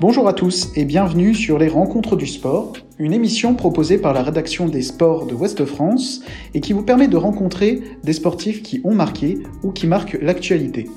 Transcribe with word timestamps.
Bonjour 0.00 0.26
à 0.28 0.32
tous 0.32 0.72
et 0.76 0.86
bienvenue 0.86 1.34
sur 1.34 1.58
les 1.58 1.68
Rencontres 1.68 2.16
du 2.16 2.26
Sport, 2.26 2.72
une 2.98 3.12
émission 3.12 3.54
proposée 3.54 3.98
par 3.98 4.14
la 4.14 4.22
rédaction 4.22 4.66
des 4.66 4.80
sports 4.80 5.26
de 5.26 5.34
Ouest 5.34 5.66
France 5.66 6.22
et 6.54 6.62
qui 6.62 6.72
vous 6.72 6.82
permet 6.82 7.06
de 7.06 7.18
rencontrer 7.18 7.82
des 8.02 8.14
sportifs 8.14 8.62
qui 8.62 8.80
ont 8.84 8.94
marqué 8.94 9.40
ou 9.62 9.72
qui 9.72 9.86
marquent 9.86 10.16
l'actualité. 10.22 10.88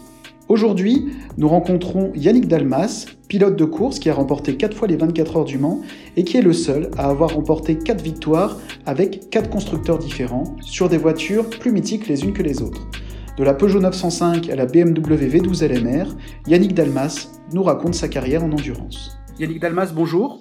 Aujourd'hui, 0.48 1.10
nous 1.38 1.50
rencontrons 1.50 2.14
Yannick 2.16 2.48
Dalmas, 2.48 3.08
pilote 3.28 3.58
de 3.58 3.66
course 3.66 4.00
qui 4.00 4.10
a 4.10 4.14
remporté 4.14 4.56
4 4.56 4.74
fois 4.74 4.88
les 4.88 4.96
24 4.96 5.36
heures 5.36 5.46
du 5.46 5.58
Mans 5.58 5.82
et 6.16 6.24
qui 6.24 6.38
est 6.38 6.42
le 6.42 6.54
seul 6.54 6.90
à 6.98 7.10
avoir 7.10 7.34
remporté 7.34 7.78
4 7.78 8.02
victoires 8.02 8.58
avec 8.86 9.30
4 9.30 9.50
constructeurs 9.50 10.00
différents 10.00 10.56
sur 10.62 10.88
des 10.88 10.98
voitures 10.98 11.50
plus 11.50 11.74
mythiques 11.74 12.08
les 12.08 12.24
unes 12.24 12.32
que 12.32 12.44
les 12.44 12.62
autres. 12.62 12.88
De 13.36 13.44
la 13.44 13.56
Peugeot 13.56 13.80
905 13.80 14.48
à 14.50 14.56
la 14.56 14.68
BMW 14.68 15.28
V12 15.28 15.66
LMR, 15.66 16.06
Yannick 16.46 16.76
Dalmas 16.76 17.30
nous 17.52 17.64
raconte 17.64 17.96
sa 17.96 18.08
carrière 18.08 18.44
en 18.44 18.52
endurance. 18.52 19.18
Yannick 19.40 19.60
Dalmas, 19.60 19.88
bonjour. 19.92 20.40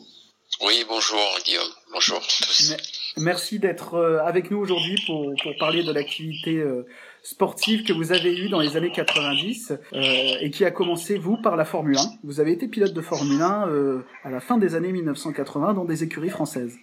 Oui, 0.62 0.84
bonjour 0.86 1.18
Guillaume. 1.46 1.70
Bonjour 1.90 2.20
tous. 2.20 2.74
Merci 3.16 3.58
d'être 3.58 3.94
euh, 3.94 4.22
avec 4.22 4.50
nous 4.50 4.58
aujourd'hui 4.58 5.02
pour, 5.06 5.32
parler 5.58 5.82
de 5.82 5.90
l'activité 5.90 6.58
euh, 6.58 6.86
sportive 7.22 7.82
que 7.82 7.94
vous 7.94 8.12
avez 8.12 8.36
eue 8.36 8.50
dans 8.50 8.60
les 8.60 8.76
années 8.76 8.92
90 8.92 9.72
euh, 9.72 10.00
et 10.40 10.50
qui 10.50 10.66
a 10.66 10.70
commencé, 10.70 11.16
vous, 11.16 11.38
par 11.38 11.56
la 11.56 11.64
Formule 11.64 11.96
1. 11.96 12.00
Vous 12.24 12.40
avez 12.40 12.52
été 12.52 12.68
pilote 12.68 12.92
de 12.92 13.00
Formule 13.00 13.40
1 13.40 14.02
à 14.22 14.30
la 14.30 14.40
fin 14.40 14.58
des 14.58 14.74
années 14.74 14.92
1980 14.92 15.72
dans 15.72 15.86
des 15.86 16.04
écuries 16.04 16.28
françaises. 16.28 16.76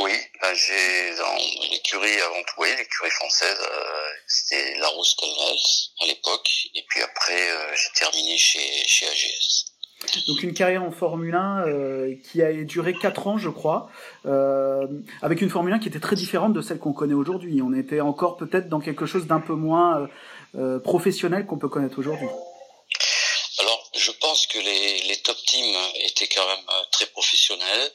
Oui, 0.00 0.12
ben, 0.40 0.54
j'ai 0.54 1.16
dans 1.16 1.36
l'écurie 1.70 2.20
avant 2.20 2.42
tout, 2.42 2.54
oui, 2.58 2.68
l'écurie 2.76 3.10
française, 3.10 3.58
c'était 4.26 4.78
la 4.78 4.88
Rousse 4.88 5.16
à 6.02 6.06
l'époque, 6.06 6.48
et 6.74 6.82
puis 6.88 7.02
après 7.02 7.48
j'ai 7.74 8.00
terminé 8.00 8.38
chez, 8.38 8.86
chez 8.86 9.06
AGS. 9.06 9.70
Donc 10.26 10.42
une 10.42 10.54
carrière 10.54 10.82
en 10.82 10.90
Formule 10.90 11.34
1 11.34 11.66
euh, 11.66 12.14
qui 12.24 12.42
a 12.42 12.52
duré 12.64 12.94
4 12.94 13.26
ans, 13.26 13.38
je 13.38 13.50
crois, 13.50 13.90
euh, 14.26 14.86
avec 15.22 15.40
une 15.42 15.50
Formule 15.50 15.72
1 15.74 15.78
qui 15.78 15.88
était 15.88 16.00
très 16.00 16.16
différente 16.16 16.52
de 16.52 16.62
celle 16.62 16.78
qu'on 16.78 16.92
connaît 16.92 17.14
aujourd'hui. 17.14 17.60
On 17.62 17.74
était 17.74 18.00
encore 18.00 18.36
peut-être 18.36 18.68
dans 18.68 18.80
quelque 18.80 19.06
chose 19.06 19.26
d'un 19.26 19.40
peu 19.40 19.54
moins 19.54 20.08
euh, 20.56 20.78
professionnel 20.80 21.46
qu'on 21.46 21.58
peut 21.58 21.68
connaître 21.68 21.98
aujourd'hui. 21.98 22.28
Alors, 23.58 23.90
je 23.94 24.10
pense 24.12 24.46
que 24.46 24.58
les, 24.58 25.02
les 25.02 25.16
top 25.18 25.36
teams 25.46 25.76
étaient 26.06 26.28
quand 26.28 26.46
même 26.46 26.64
très 26.90 27.06
professionnels. 27.06 27.92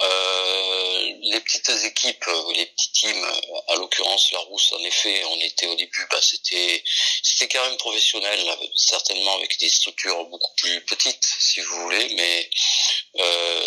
Euh, 0.00 1.12
les 1.22 1.40
petites 1.40 1.70
équipes, 1.84 2.24
euh, 2.26 2.52
les 2.54 2.66
petits 2.66 2.90
teams, 2.92 3.24
euh, 3.24 3.72
à 3.72 3.76
l'occurrence 3.76 4.32
la 4.32 4.40
Rousse, 4.40 4.72
en 4.72 4.82
effet, 4.82 5.24
on 5.26 5.40
était 5.40 5.66
au 5.66 5.76
début, 5.76 6.06
bah, 6.10 6.18
c'était 6.20 6.82
c'était 7.22 7.46
quand 7.48 7.64
même 7.68 7.76
professionnel, 7.76 8.40
certainement 8.74 9.36
avec 9.36 9.56
des 9.60 9.68
structures 9.68 10.24
beaucoup 10.26 10.52
plus 10.56 10.80
petites, 10.84 11.24
si 11.38 11.60
vous 11.60 11.82
voulez, 11.82 12.08
mais 12.14 12.50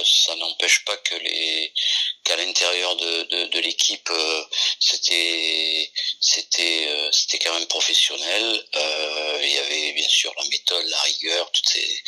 ça 0.03 0.35
n'empêche 0.35 0.83
pas 0.85 0.97
que 0.97 1.15
les 1.15 1.73
qu'à 2.25 2.35
l'intérieur 2.35 2.95
de, 2.97 3.23
de, 3.23 3.45
de 3.45 3.59
l'équipe, 3.59 4.09
c'était 4.79 5.91
c'était 6.19 7.09
c'était 7.11 7.39
quand 7.39 7.53
même 7.53 7.67
professionnel. 7.67 8.65
il 9.43 9.49
y 9.49 9.57
avait 9.59 9.93
bien 9.93 10.09
sûr 10.09 10.33
la 10.37 10.43
méthode, 10.49 10.85
la 10.87 11.01
rigueur, 11.01 11.51
toutes 11.51 11.69
ces 11.69 12.03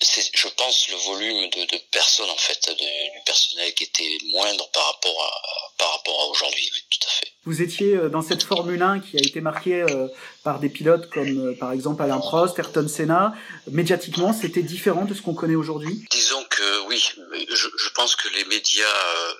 c'est, 0.00 0.30
je 0.34 0.48
pense, 0.48 0.88
le 0.88 0.96
volume 0.96 1.50
de, 1.50 1.64
de 1.64 1.80
personnes 1.90 2.30
en 2.30 2.36
fait, 2.36 2.68
de, 2.68 2.74
du 2.74 3.24
personnel 3.24 3.72
qui 3.74 3.84
était 3.84 4.18
moindre 4.32 4.68
par 4.72 4.86
rapport 4.86 5.22
à 5.22 5.64
par 5.78 5.90
rapport 5.92 6.20
à 6.22 6.26
aujourd'hui. 6.26 6.70
Oui, 6.72 6.80
tout 6.90 7.06
à 7.06 7.10
fait. 7.10 7.32
Vous 7.44 7.62
étiez 7.62 7.94
euh, 7.94 8.08
dans 8.08 8.22
cette 8.22 8.42
Formule 8.42 8.80
1 8.80 9.00
qui 9.00 9.16
a 9.16 9.20
été 9.20 9.40
marquée 9.40 9.82
euh, 9.82 10.08
par 10.42 10.60
des 10.60 10.68
pilotes 10.68 11.10
comme 11.10 11.48
euh, 11.48 11.56
par 11.58 11.72
exemple 11.72 12.02
Alain 12.02 12.18
Prost, 12.18 12.58
Ayrton 12.58 12.88
Senna. 12.88 13.34
Médiatiquement, 13.66 14.32
c'était 14.32 14.62
différent 14.62 15.04
de 15.04 15.14
ce 15.14 15.22
qu'on 15.22 15.34
connaît 15.34 15.54
aujourd'hui? 15.54 16.04
Disons 16.10 16.44
que 16.44 16.86
oui, 16.86 17.04
je, 17.48 17.68
je 17.76 17.88
pense 17.90 18.16
que 18.16 18.28
les 18.28 18.44
médias 18.44 18.86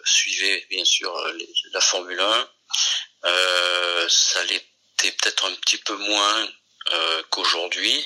suivaient 0.04 0.66
bien 0.70 0.84
sûr 0.84 1.12
la 1.72 1.80
Formule 1.80 2.20
1. 2.20 2.48
Euh, 3.26 4.06
ça 4.08 4.42
l'était 4.44 5.16
peut-être 5.22 5.46
un 5.46 5.54
petit 5.54 5.78
peu 5.78 5.96
moins 5.96 6.48
qu'aujourd'hui. 7.30 8.04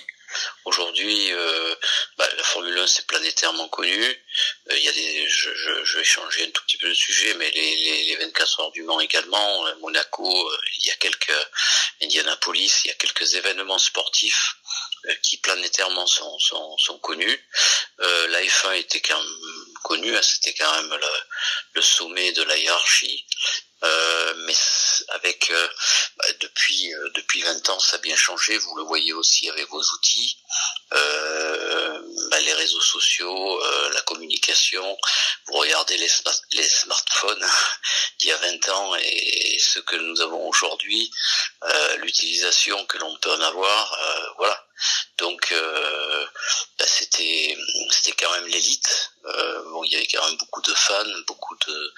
Aujourd'hui, 0.65 1.33
euh, 1.33 1.75
bah, 2.17 2.29
la 2.37 2.43
Formule 2.43 2.79
1 2.79 2.87
c'est 2.87 3.07
planétairement 3.07 3.69
connu. 3.69 4.03
Euh, 4.71 4.77
il 4.77 4.85
y 4.85 4.89
a 4.89 4.93
des, 4.93 5.29
je, 5.29 5.55
je, 5.55 5.85
je, 5.85 5.99
vais 5.99 6.05
changer 6.05 6.45
un 6.45 6.51
tout 6.51 6.63
petit 6.65 6.77
peu 6.77 6.89
de 6.89 6.95
sujet, 6.95 7.35
mais 7.35 7.51
les, 7.51 7.77
les, 7.77 8.05
les 8.05 8.17
24 8.17 8.61
heures 8.61 8.71
du 8.73 8.83
Mans 8.83 9.01
également, 9.01 9.67
euh, 9.67 9.75
Monaco, 9.81 10.53
il 10.79 10.87
y 10.87 10.91
a 10.91 10.97
quelques 10.97 11.49
Indianapolis, 12.03 12.83
il 12.85 12.89
y 12.89 12.91
a 12.91 12.95
quelques 12.95 13.35
événements 13.35 13.79
sportifs 13.79 14.55
qui 15.23 15.39
planétairement 15.39 16.07
sont, 16.07 16.39
sont, 16.41 16.77
sont 16.77 16.99
connus. 16.99 17.49
la 17.99 18.43
F1 18.43 18.79
était 18.79 19.01
quand 19.01 19.17
même 19.17 19.75
connue, 19.85 20.17
hein, 20.17 20.23
c'était 20.23 20.55
quand 20.55 20.71
même 20.75 20.91
le, 20.91 21.09
le, 21.75 21.83
sommet 21.83 22.33
de 22.33 22.43
la 22.43 22.57
hiérarchie. 22.57 23.25
Euh, 23.85 24.35
mais 24.47 24.55
avec 25.11 25.51
euh, 25.51 25.69
bah, 26.17 26.25
depuis 26.41 26.93
euh, 26.93 27.11
depuis 27.15 27.43
20 27.43 27.69
ans 27.71 27.79
ça 27.79 27.97
a 27.97 28.01
bien 28.01 28.17
changé. 28.17 28.59
Vous 28.59 28.77
le 28.77 28.83
voyez 28.83 29.13
aussi 29.13 29.49
avec 29.49 29.69
vos 29.69 29.83
outils. 29.83 30.37
Bah, 30.91 32.41
les 32.41 32.55
réseaux 32.55 32.81
sociaux 32.81 33.61
la 33.93 34.01
communication. 34.03 34.97
Vous 35.47 35.55
regardez 35.55 35.97
les, 35.97 36.11
les 36.53 36.69
smartphones 36.69 37.47
d'il 38.19 38.29
y 38.29 38.33
a 38.33 38.37
20 38.37 38.69
ans 38.71 38.95
et 38.97 39.59
ce 39.59 39.79
que 39.81 39.97
nous 39.97 40.21
avons 40.21 40.49
aujourd'hui 40.49 41.11
l'utilisation 41.99 42.85
que 42.87 42.99
l'on 42.99 43.17
peut 43.17 43.33
en 43.33 43.41
avoir 43.41 44.35
voilà 44.39 44.68
donc 45.19 45.53
bah, 46.79 46.87
c'était 46.87 47.57
c'était 47.91 48.25
quand 48.25 48.33
même 48.33 48.47
l'élite. 48.47 49.13
Bon 49.25 49.85
il 49.85 49.93
y 49.93 49.97
avait 49.97 50.07
quand 50.07 50.25
même 50.27 50.37
beaucoup 50.37 50.63
de 50.63 50.75
fans 50.75 51.21
beaucoup 51.27 51.57
de, 51.67 51.95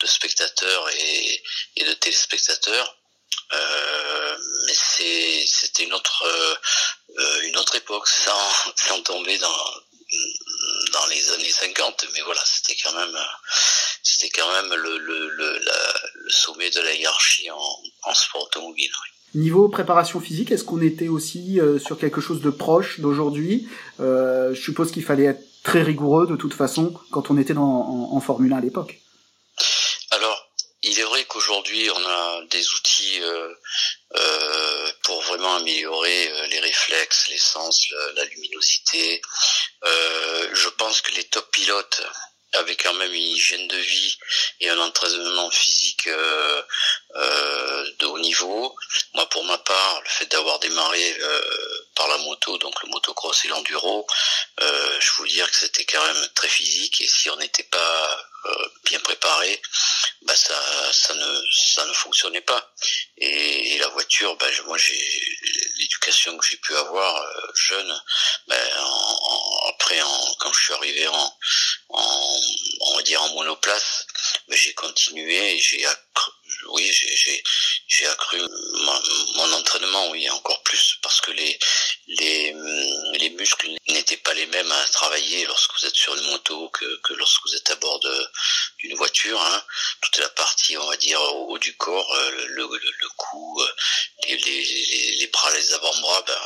de 0.00 0.06
spectateurs 0.06 0.88
et 0.90 1.42
et, 1.76 1.84
de 1.84 1.92
téléspectateurs. 1.94 2.96
Euh, 3.52 4.36
mais 4.66 4.74
c'était 4.74 5.84
une 5.84 5.92
autre 5.92 6.24
euh, 7.18 7.40
une 7.42 7.56
autre 7.58 7.74
époque 7.76 8.08
sans, 8.08 8.50
sans 8.76 9.02
tomber 9.02 9.38
dans 9.38 9.74
dans 10.92 11.06
les 11.06 11.30
années 11.32 11.50
50 11.50 12.06
mais 12.12 12.20
voilà 12.22 12.42
c'était 12.44 12.76
quand 12.82 12.92
même 12.92 13.18
c'était 14.02 14.30
quand 14.30 14.50
même 14.52 14.72
le, 14.74 14.98
le, 14.98 15.28
le, 15.28 15.58
le, 16.14 16.30
sommet 16.30 16.70
de 16.70 16.80
la 16.80 16.92
hiérarchie 16.92 17.50
en, 17.50 17.82
en 18.02 18.14
sport 18.14 18.42
automobile 18.44 18.92
Niveau 19.34 19.68
préparation 19.68 20.20
physique, 20.20 20.52
est-ce 20.52 20.64
qu'on 20.64 20.80
était 20.80 21.08
aussi 21.08 21.60
euh, 21.60 21.78
sur 21.78 21.98
quelque 21.98 22.20
chose 22.20 22.40
de 22.40 22.50
proche 22.50 23.00
d'aujourd'hui? 23.00 23.68
Euh, 24.00 24.54
Je 24.54 24.60
suppose 24.60 24.92
qu'il 24.92 25.04
fallait 25.04 25.24
être 25.24 25.42
très 25.62 25.82
rigoureux 25.82 26.26
de 26.26 26.36
toute 26.36 26.54
façon 26.54 26.94
quand 27.10 27.30
on 27.30 27.38
était 27.38 27.56
en, 27.56 28.20
Formule 28.20 28.52
1 28.52 28.58
à 28.58 28.60
l'époque. 28.60 29.00
Il 30.86 30.98
est 31.00 31.04
vrai 31.04 31.24
qu'aujourd'hui, 31.24 31.88
on 31.90 32.06
a 32.06 32.42
des 32.50 32.68
outils 32.74 33.18
euh, 33.22 33.54
euh, 34.16 34.92
pour 35.04 35.18
vraiment 35.22 35.56
améliorer 35.56 36.30
euh, 36.30 36.46
les 36.48 36.60
réflexes, 36.60 37.28
les 37.30 37.38
sens, 37.38 37.88
la, 38.14 38.24
luminosité. 38.26 39.22
je 40.52 40.68
pense 40.68 41.00
que 41.00 41.12
les 41.12 41.24
top 41.24 41.50
pilotes 41.52 42.02
avec 42.54 42.82
quand 42.82 42.94
même 42.94 43.12
une 43.12 43.22
hygiène 43.22 43.66
de 43.68 43.76
vie 43.76 44.16
et 44.60 44.70
un 44.70 44.78
entraînement 44.78 45.50
physique 45.50 46.06
euh, 46.06 46.62
euh, 47.16 47.90
de 47.98 48.06
haut 48.06 48.18
niveau. 48.18 48.74
Moi, 49.14 49.28
pour 49.28 49.44
ma 49.44 49.58
part, 49.58 50.00
le 50.02 50.08
fait 50.08 50.26
d'avoir 50.26 50.58
démarré 50.58 51.16
euh, 51.20 51.86
par 51.94 52.08
la 52.08 52.18
moto, 52.18 52.58
donc 52.58 52.82
le 52.82 52.88
motocross 52.90 53.44
et 53.44 53.48
l'enduro, 53.48 54.06
je 54.60 55.10
vous 55.18 55.26
dire 55.26 55.48
que 55.50 55.56
c'était 55.56 55.84
quand 55.84 56.04
même 56.04 56.28
très 56.34 56.48
physique 56.48 57.00
et 57.00 57.08
si 57.08 57.30
on 57.30 57.36
n'était 57.36 57.64
pas 57.64 58.26
bien 58.84 58.98
préparé, 59.00 59.60
bah 60.22 60.36
ça, 60.36 60.54
ça 60.92 61.14
ne, 61.14 61.40
ça 61.52 61.86
ne 61.86 61.92
fonctionnait 61.92 62.40
pas. 62.40 62.72
Et, 63.18 63.78
la 63.78 63.88
voiture, 63.88 64.36
bah, 64.36 64.46
moi 64.66 64.78
j'ai 64.78 65.22
l'éducation 65.78 66.36
que 66.36 66.46
j'ai 66.46 66.56
pu 66.56 66.76
avoir 66.76 67.24
jeune, 67.54 68.02
bah, 68.48 68.56
après 69.68 70.00
quand 70.38 70.52
je 70.52 70.64
suis 70.64 70.74
arrivé 70.74 71.06
en, 71.08 71.38
en 71.90 72.40
on 72.80 72.96
va 72.96 73.02
dire 73.02 73.22
en 73.22 73.28
monoplace, 73.34 74.06
mais 74.48 74.56
j'ai 74.56 74.74
continué 74.74 75.56
et 75.56 75.58
j'ai 75.60 75.84
accru, 75.86 76.32
oui, 76.68 76.90
j'ai, 77.88 78.06
accru 78.06 78.40
mon, 78.40 79.52
entraînement, 79.52 80.10
oui, 80.10 80.28
encore 80.30 80.62
plus, 80.62 80.98
parce 81.02 81.20
que 81.20 81.30
les, 81.30 81.58
les, 82.06 82.54
les 83.14 83.30
muscles 83.30 83.70
n'étaient 83.88 84.16
pas 84.18 84.34
les 84.34 84.46
mêmes 84.46 84.70
à 84.70 84.84
travailler 84.88 85.44
lorsque 85.46 85.72
vous 85.78 85.86
êtes 85.86 85.94
sur 85.94 86.14
une 86.14 86.30
moto 86.30 86.68
que, 86.70 87.00
que 87.02 87.14
lorsque 87.14 87.46
vous 87.46 87.54
êtes 87.54 87.70
à 87.70 87.76
bord 87.76 88.00
d'une 88.78 88.96
voiture. 88.96 89.40
Hein. 89.40 89.64
Toute 90.00 90.18
la 90.18 90.28
partie, 90.30 90.76
on 90.76 90.86
va 90.86 90.96
dire, 90.96 91.20
au 91.20 91.52
haut 91.52 91.58
du 91.58 91.76
corps, 91.76 92.12
euh, 92.14 92.30
le, 92.48 92.66
le, 92.66 92.90
le 93.00 93.08
cou, 93.16 93.60
euh, 93.60 93.68
les, 94.28 94.36
les, 94.36 95.16
les, 95.16 95.26
bras, 95.28 95.50
les 95.52 95.72
avant-bras, 95.74 96.22
ben, 96.26 96.40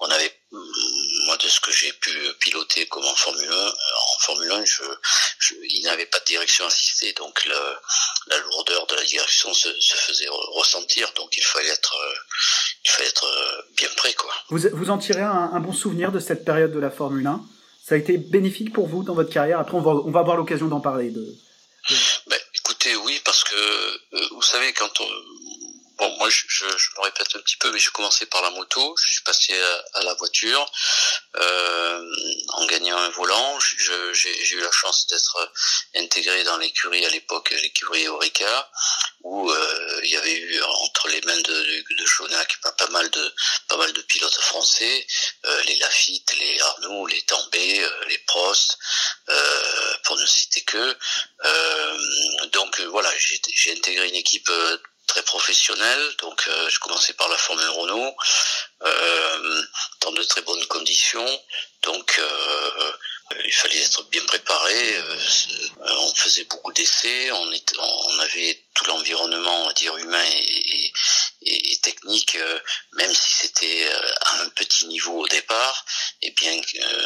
on 0.00 0.10
avait 0.10 0.41
moi 0.52 1.36
de 1.38 1.48
ce 1.48 1.60
que 1.60 1.72
j'ai 1.72 1.92
pu 1.94 2.10
piloter 2.40 2.86
comme 2.86 3.04
en 3.04 3.14
Formule 3.14 3.50
1, 3.50 3.54
en 3.54 4.18
Formule 4.20 4.52
1, 4.52 4.64
je, 4.64 4.82
je 5.38 5.54
il 5.68 5.82
n'avait 5.84 6.06
pas 6.06 6.18
de 6.20 6.24
direction 6.26 6.66
assistée, 6.66 7.12
donc 7.14 7.44
le, 7.44 7.54
la 8.28 8.38
lourdeur 8.38 8.86
de 8.86 8.94
la 8.96 9.04
direction 9.04 9.52
se, 9.54 9.68
se, 9.80 9.96
faisait 9.96 10.28
ressentir, 10.28 11.10
donc 11.16 11.36
il 11.36 11.42
fallait 11.42 11.68
être, 11.68 11.94
il 12.84 12.90
fallait 12.90 13.08
être 13.08 13.26
bien 13.76 13.88
prêt, 13.96 14.12
quoi. 14.14 14.32
Vous, 14.50 14.60
vous 14.72 14.90
en 14.90 14.98
tirez 14.98 15.22
un, 15.22 15.50
un 15.52 15.60
bon 15.60 15.72
souvenir 15.72 16.12
de 16.12 16.20
cette 16.20 16.44
période 16.44 16.72
de 16.72 16.80
la 16.80 16.90
Formule 16.90 17.26
1 17.26 17.40
Ça 17.84 17.94
a 17.94 17.98
été 17.98 18.18
bénéfique 18.18 18.72
pour 18.72 18.86
vous 18.88 19.02
dans 19.02 19.14
votre 19.14 19.32
carrière? 19.32 19.58
Après, 19.58 19.76
on 19.76 19.82
va, 19.82 19.92
on 19.92 20.10
va 20.10 20.20
avoir 20.20 20.36
l'occasion 20.36 20.68
d'en 20.68 20.80
parler. 20.80 21.10
De, 21.10 21.24
Ben, 22.26 22.38
écoutez, 22.54 22.94
oui, 22.96 23.20
parce 23.24 23.44
que 23.44 23.56
euh, 23.56 24.28
vous 24.32 24.42
savez, 24.42 24.72
quand 24.72 25.00
on, 25.00 25.08
bon, 25.98 26.16
moi, 26.18 26.28
je, 26.28 26.42
je, 26.48 26.66
je, 26.76 26.90
me 26.96 27.02
répète 27.04 27.28
un 27.34 27.40
petit 27.40 27.56
peu, 27.56 27.70
mais 27.70 27.78
j'ai 27.78 27.90
commencé 27.90 28.26
par 28.26 28.42
la 28.42 28.50
moto, 28.50 28.96
je 29.02 29.12
suis 29.12 29.22
passé 29.22 29.60
à, 29.60 29.98
à 29.98 30.02
la 30.02 30.14
voiture 30.14 30.70
euh, 31.36 32.14
en 32.48 32.66
gagnant 32.66 32.98
un 32.98 33.10
volant. 33.10 33.58
J'ai 33.60 34.54
eu 34.54 34.60
la 34.60 34.70
chance 34.70 35.06
d'être 35.08 35.52
intégré 35.96 36.44
dans 36.44 36.56
l'écurie 36.58 37.04
à 37.04 37.10
l'époque, 37.10 37.50
l'écurie 37.50 38.08
Orica, 38.08 38.70
où 39.22 39.50
euh, 39.50 40.00
il 40.04 40.10
y 40.10 40.16
avait 40.16 40.38
eu 40.38 40.62
entre 40.62 41.08
les 41.08 41.20
mains 41.22 41.40
de, 41.40 41.52
de, 41.52 41.84
de 41.96 42.60
pas, 42.62 42.72
pas, 42.72 42.88
mal 42.88 43.08
de 43.10 43.34
pas 43.68 43.76
mal 43.76 43.92
de 43.92 44.02
pilotes 44.02 44.34
français, 44.34 45.06
euh, 45.46 45.62
les 45.64 45.76
Lafitte, 45.76 46.34
les 46.38 46.60
Arnoux, 46.60 47.06
les 47.06 47.22
Tambay, 47.22 47.82
euh, 47.82 48.04
les 48.08 48.18
Prost, 48.18 48.78
euh, 49.28 49.94
pour 50.04 50.16
ne 50.16 50.26
citer 50.26 50.62
que. 50.62 50.96
Euh, 51.44 52.46
donc 52.52 52.80
voilà, 52.82 53.10
j'ai 53.18 53.72
intégré 53.72 54.08
une 54.08 54.16
équipe 54.16 54.50
très 55.12 55.22
professionnelle. 55.24 56.16
Donc, 56.22 56.42
euh, 56.48 56.70
je 56.70 56.78
commençais 56.78 57.12
par 57.12 57.28
la 57.28 57.36
Formule 57.36 57.68
Renault, 57.68 58.16
euh, 58.82 59.62
dans 60.00 60.12
de 60.12 60.22
très 60.22 60.40
bonnes 60.40 60.66
conditions. 60.66 61.42
Donc, 61.82 62.18
euh, 62.18 62.92
il 63.44 63.52
fallait 63.52 63.82
être 63.82 64.04
bien 64.08 64.24
préparé. 64.24 64.78
on 65.80 66.14
faisait 66.14 66.44
beaucoup 66.44 66.72
d'essais. 66.72 67.30
On, 67.32 67.52
on 68.10 68.18
avait 68.20 68.64
tout 68.74 68.84
l'environnement, 68.86 69.62
on 69.62 69.66
va 69.66 69.72
dire, 69.74 69.96
humain 69.98 70.24
et, 70.24 70.92
et, 71.42 71.72
et 71.72 71.76
technique, 71.82 72.38
même 72.92 73.14
si 73.14 73.32
c'était 73.32 73.90
à 74.22 74.42
un 74.42 74.48
petit 74.50 74.86
niveau 74.86 75.24
au 75.24 75.28
départ, 75.28 75.84
et 76.22 76.30
bien 76.30 76.60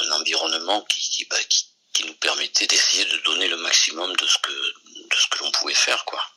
un 0.05 0.13
environnement 0.13 0.81
qui, 0.83 1.25
bah, 1.31 1.43
qui 1.49 1.67
qui 1.97 2.05
nous 2.05 2.15
permettait 2.15 2.67
d'essayer 2.67 3.07
de 3.07 3.17
donner 3.25 3.49
le 3.49 3.57
maximum 3.57 4.15
de 4.17 4.27
ce 4.27 4.37
que 4.43 4.53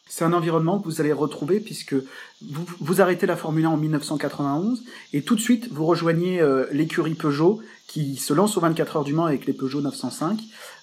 C'est 0.08 0.26
un 0.26 0.34
environnement 0.34 0.80
que 0.80 0.86
vous 0.86 1.02
allez 1.02 1.14
retrouver 1.14 1.60
puisque 1.60 1.94
vous, 1.94 2.66
vous 2.80 3.02
arrêtez 3.02 3.26
la 3.26 3.36
Formule 3.36 3.66
1 3.66 3.70
en 3.70 3.78
1991 3.78 4.84
et 5.14 5.22
tout 5.22 5.36
de 5.36 5.42
suite 5.42 5.70
vous 5.72 5.86
rejoignez 5.86 6.42
euh, 6.42 6.66
l'écurie 6.72 7.14
Peugeot 7.14 7.62
qui 7.88 8.18
se 8.18 8.34
lance 8.34 8.58
aux 8.58 8.62
24 8.62 8.98
heures 8.98 9.04
du 9.04 9.14
Mans 9.14 9.26
avec 9.26 9.46
les 9.46 9.54
Peugeot 9.54 9.82
905. 9.82 10.40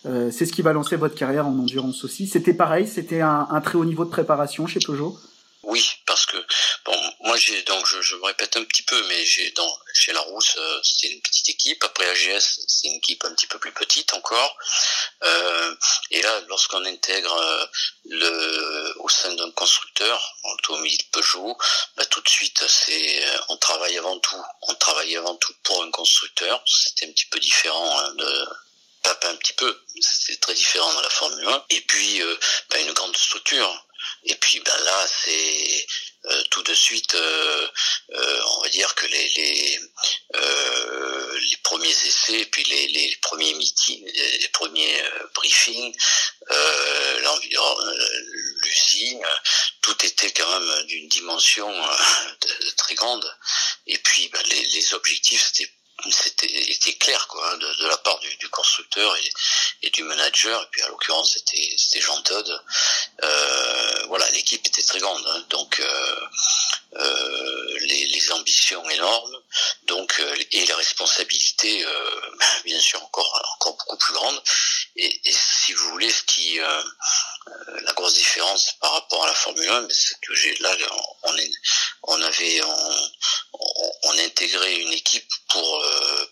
Euh, 0.07 0.31
c'est 0.31 0.47
ce 0.47 0.53
qui 0.53 0.63
va 0.63 0.73
lancer 0.73 0.97
votre 0.97 1.15
carrière 1.15 1.47
en 1.47 1.59
endurance 1.59 2.05
aussi. 2.05 2.27
C'était 2.27 2.55
pareil, 2.55 2.87
c'était 2.87 3.21
un 3.21 3.61
très 3.63 3.79
haut 3.79 3.85
niveau 3.85 4.05
de 4.05 4.11
préparation 4.11 4.67
chez 4.67 4.81
Peugeot? 4.81 5.17
Oui, 5.67 5.85
parce 6.07 6.27
que 6.27 6.37
bon, 6.85 7.15
moi 7.23 7.37
j'ai 7.37 7.61
donc 7.65 7.85
je, 7.89 8.01
je, 8.01 8.15
me 8.15 8.25
répète 8.25 8.57
un 8.57 8.63
petit 8.63 8.83
peu, 8.83 9.03
mais 9.09 9.25
j'ai 9.25 9.51
dans 9.51 9.79
chez 9.93 10.13
la 10.13 10.21
Rousse 10.21 10.55
euh, 10.59 10.81
c'était 10.85 11.13
une 11.13 11.21
petite 11.21 11.49
équipe. 11.49 11.83
Après 11.83 12.09
AGS 12.09 12.61
c'est 12.69 12.87
une 12.87 12.95
équipe 12.95 13.25
un 13.25 13.35
petit 13.35 13.49
peu 13.49 13.59
plus 13.59 13.73
petite 13.73 14.15
encore. 14.15 14.57
Euh, 15.25 15.75
et 16.13 16.23
là, 16.23 16.41
lorsqu'on 16.47 16.85
intègre 16.85 17.37
euh, 17.37 17.67
le 18.05 18.95
au 19.01 19.09
sein 19.09 19.35
d'un 19.35 19.51
constructeur, 19.51 20.37
automobile 20.45 21.05
Peugeot, 21.11 21.59
bah, 21.97 22.05
tout 22.07 22.21
de 22.21 22.29
suite 22.29 22.65
c'est 22.69 23.25
on 23.49 23.57
travaille 23.57 23.99
avant 23.99 24.21
tout, 24.21 24.45
on 24.69 24.75
travaille 24.77 25.17
avant 25.17 25.35
tout 25.35 25.53
pour 25.65 25.83
un 25.83 25.91
constructeur. 25.91 26.63
C'était 26.65 27.07
un 27.07 27.13
petit 27.13 27.27
peu 27.27 27.41
différent 27.41 27.99
hein, 27.99 28.15
de 28.15 28.47
pas, 29.03 29.29
un 29.29 29.37
petit 29.37 29.53
peu, 29.53 29.81
c'était 30.01 30.39
très 30.41 30.55
différent 30.55 30.93
dans 30.95 31.01
la 31.01 31.11
Formule 31.11 31.47
1. 31.47 31.65
Et 31.71 31.81
puis 31.83 32.23
euh, 32.23 32.37
bah, 32.71 32.79
une 32.81 32.93
grande 32.93 33.17
structure 33.17 33.86
et 34.25 34.35
puis 34.37 34.61
ben 34.61 34.79
là, 34.85 35.07
c'est 35.25 35.87
euh, 36.27 36.43
tout 36.51 36.63
de 36.63 36.75
suite, 36.75 37.15
euh, 37.15 37.69
euh, 38.15 38.41
on 38.57 38.63
va 38.63 38.69
dire 38.69 38.95
que 38.97 39.07
les 39.07 39.29
les, 39.29 39.81
les 40.35 41.57
premiers 41.63 41.91
essais, 41.91 42.41
et 42.41 42.47
puis 42.47 42.65
les, 42.65 42.89
les 42.89 43.17
premiers 43.23 43.55
meetings, 43.55 44.11
les 44.41 44.49
premiers 44.49 45.03
briefings, 45.35 45.95
l'usine, 48.65 49.25
tout 49.83 50.05
était 50.05 50.33
quand 50.33 50.61
même 50.61 50.87
d'une 50.87 51.09
dimension 51.09 51.73
très 52.77 52.95
grande. 52.95 53.31
Et 53.87 53.99
puis 53.99 54.29
ben, 54.29 54.43
les, 54.47 54.65
les 54.67 54.95
objectifs, 54.95 55.53
c'était 55.53 55.71
c'était 56.11 56.47
était 56.47 56.95
clair 56.95 57.27
quoi 57.29 57.51
hein, 57.51 57.57
de, 57.57 57.83
de, 57.83 57.89
la 57.89 57.97
part 57.99 58.19
du, 58.21 58.37
du 58.37 58.49
constructeur 58.49 59.17
et, 59.17 59.33
et, 59.83 59.91
du 59.91 60.03
manager. 60.05 60.63
Et 60.63 60.67
puis 60.71 60.83
à 60.83 60.89
l'occurrence 60.89 61.35
c'était 61.35 61.75
c'était 61.77 62.01
Jean 62.01 62.21
Todd. 62.23 62.63
Euh, 63.23 64.05
voilà 64.09 64.29
l'équipe 64.31 64.65
était 64.67 64.83
très 64.83 64.99
grande 65.01 65.27
hein, 65.27 65.45
donc 65.51 65.81
euh, 65.81 66.21
euh, 66.97 67.79
les, 67.81 68.07
les, 68.07 68.33
ambitions 68.33 68.89
énormes. 68.91 69.39
Donc 69.85 70.15
euh, 70.21 70.37
et 70.53 70.67
les 70.67 70.73
responsabilités 70.75 71.85
euh, 71.85 72.21
bien 72.65 72.81
sûr 72.81 73.03
encore 73.03 73.43
encore 73.55 73.77
beaucoup 73.77 73.97
plus 73.97 74.15
grandes. 74.15 74.43
Et, 74.97 75.21
et 75.25 75.33
si 75.33 75.73
vous 75.73 75.89
voulez 75.91 76.11
ce 76.11 76.23
qui 76.25 76.61
euh, 76.61 76.83
la 77.83 77.93
grosse 77.93 78.15
différence 78.15 78.73
par 78.81 78.93
rapport 78.93 79.25
à 79.25 79.29
la 79.29 79.35
Formule 79.35 79.69
1 79.69 79.89
c'est 79.91 80.19
que 80.21 80.35
j'ai 80.35 80.55
là 80.57 80.75
on 81.25 81.37
est 81.37 81.51
on 82.05 82.23
avait 82.23 82.61
on, 82.63 83.09
on, 84.05 84.19
intégrait 84.19 84.77
une 84.77 84.93
équipe 84.93 85.29
pour 85.49 85.85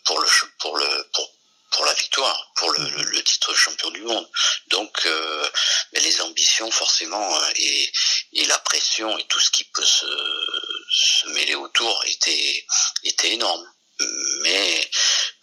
pour 0.04 0.20
le 0.20 0.28
pour 0.58 0.76
le 0.76 1.08
pour 1.12 1.34
pour 1.74 1.84
la 1.84 1.94
victoire, 1.94 2.52
pour 2.56 2.70
le, 2.70 3.22
titre 3.22 3.54
champion 3.54 3.90
du 3.90 4.02
monde. 4.02 4.28
Donc, 4.68 5.06
euh, 5.06 5.50
mais 5.92 6.00
les 6.00 6.20
ambitions 6.20 6.70
forcément 6.70 7.36
et, 7.56 7.92
et 8.34 8.44
la 8.46 8.58
pression 8.60 9.18
et 9.18 9.24
tout 9.24 9.40
ce 9.40 9.50
qui 9.50 9.64
peut 9.64 9.84
se, 9.84 10.06
se 10.90 11.26
mêler 11.28 11.54
autour 11.54 12.04
était 12.06 12.66
était 13.04 13.32
énorme. 13.32 13.66
Mais 14.42 14.90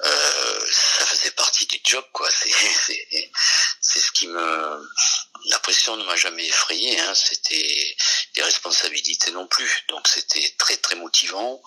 euh, 0.03 0.65
ça 0.71 1.05
faisait 1.05 1.31
partie 1.31 1.65
du 1.67 1.79
job, 1.83 2.05
quoi. 2.13 2.29
C'est 2.31 3.31
c'est 3.81 3.99
ce 3.99 4.11
qui 4.11 4.27
me 4.27 4.89
la 5.49 5.59
pression 5.59 5.95
ne 5.97 6.03
m'a 6.03 6.15
jamais 6.15 6.45
effrayé. 6.45 6.99
Hein. 6.99 7.13
C'était 7.15 7.95
des 8.35 8.41
responsabilités 8.41 9.31
non 9.31 9.47
plus. 9.47 9.83
Donc 9.89 10.07
c'était 10.07 10.53
très 10.57 10.77
très 10.77 10.95
motivant. 10.95 11.61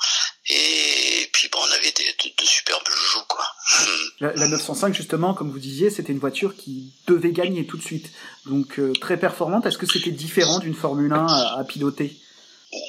Et 0.49 1.29
puis 1.33 1.49
bon, 1.49 1.59
on 1.61 1.73
avait 1.73 1.93
des, 1.93 2.05
de, 2.05 2.43
de 2.43 2.47
superbes 2.47 2.89
joues 2.89 3.25
quoi. 3.29 3.47
La, 4.21 4.33
la, 4.35 4.49
905 4.49 4.95
justement, 4.95 5.35
comme 5.35 5.51
vous 5.51 5.59
disiez, 5.59 5.91
c'était 5.91 6.13
une 6.13 6.19
voiture 6.19 6.57
qui 6.57 6.95
devait 7.07 7.33
gagner 7.33 7.67
tout 7.67 7.77
de 7.77 7.83
suite. 7.83 8.11
Donc 8.47 8.79
euh, 8.79 8.93
très 9.01 9.19
performante. 9.19 9.67
Est-ce 9.67 9.79
que 9.79 9.87
c'était 9.87 10.13
différent 10.13 10.59
d'une 10.59 10.75
Formule 10.75 11.13
1 11.13 11.27
à, 11.27 11.59
à 11.59 11.65
piloter? 11.65 12.17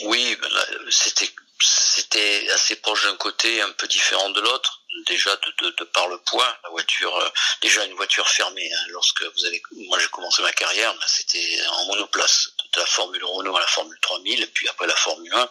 Oui, 0.05 0.37
ben 0.41 0.49
c'était 0.89 1.29
c'était 1.59 2.49
assez 2.53 2.75
proche 2.75 3.03
d'un 3.05 3.15
côté, 3.15 3.61
un 3.61 3.71
peu 3.71 3.87
différent 3.87 4.29
de 4.29 4.41
l'autre 4.41 4.81
déjà 5.07 5.35
de, 5.35 5.65
de, 5.65 5.75
de, 5.77 5.83
par 5.85 6.07
le 6.07 6.17
poids, 6.19 6.57
la 6.63 6.69
voiture, 6.69 7.15
euh, 7.17 7.29
déjà 7.61 7.83
une 7.85 7.93
voiture 7.95 8.27
fermée. 8.27 8.69
Hein, 8.73 8.85
lorsque 8.89 9.23
vous 9.23 9.45
avez, 9.45 9.61
moi 9.87 9.99
j'ai 9.99 10.07
commencé 10.07 10.41
ma 10.41 10.51
carrière, 10.53 10.93
ben, 10.93 11.07
c'était 11.07 11.59
en 11.69 11.85
monoplace, 11.85 12.49
de 12.73 12.79
la 12.79 12.85
Formule 12.85 13.23
Renault 13.23 13.55
à 13.55 13.59
la 13.59 13.67
Formule 13.67 13.97
3000, 14.01 14.41
et 14.41 14.47
puis 14.47 14.67
après 14.67 14.87
la 14.87 14.95
Formule 14.95 15.33
1, 15.33 15.49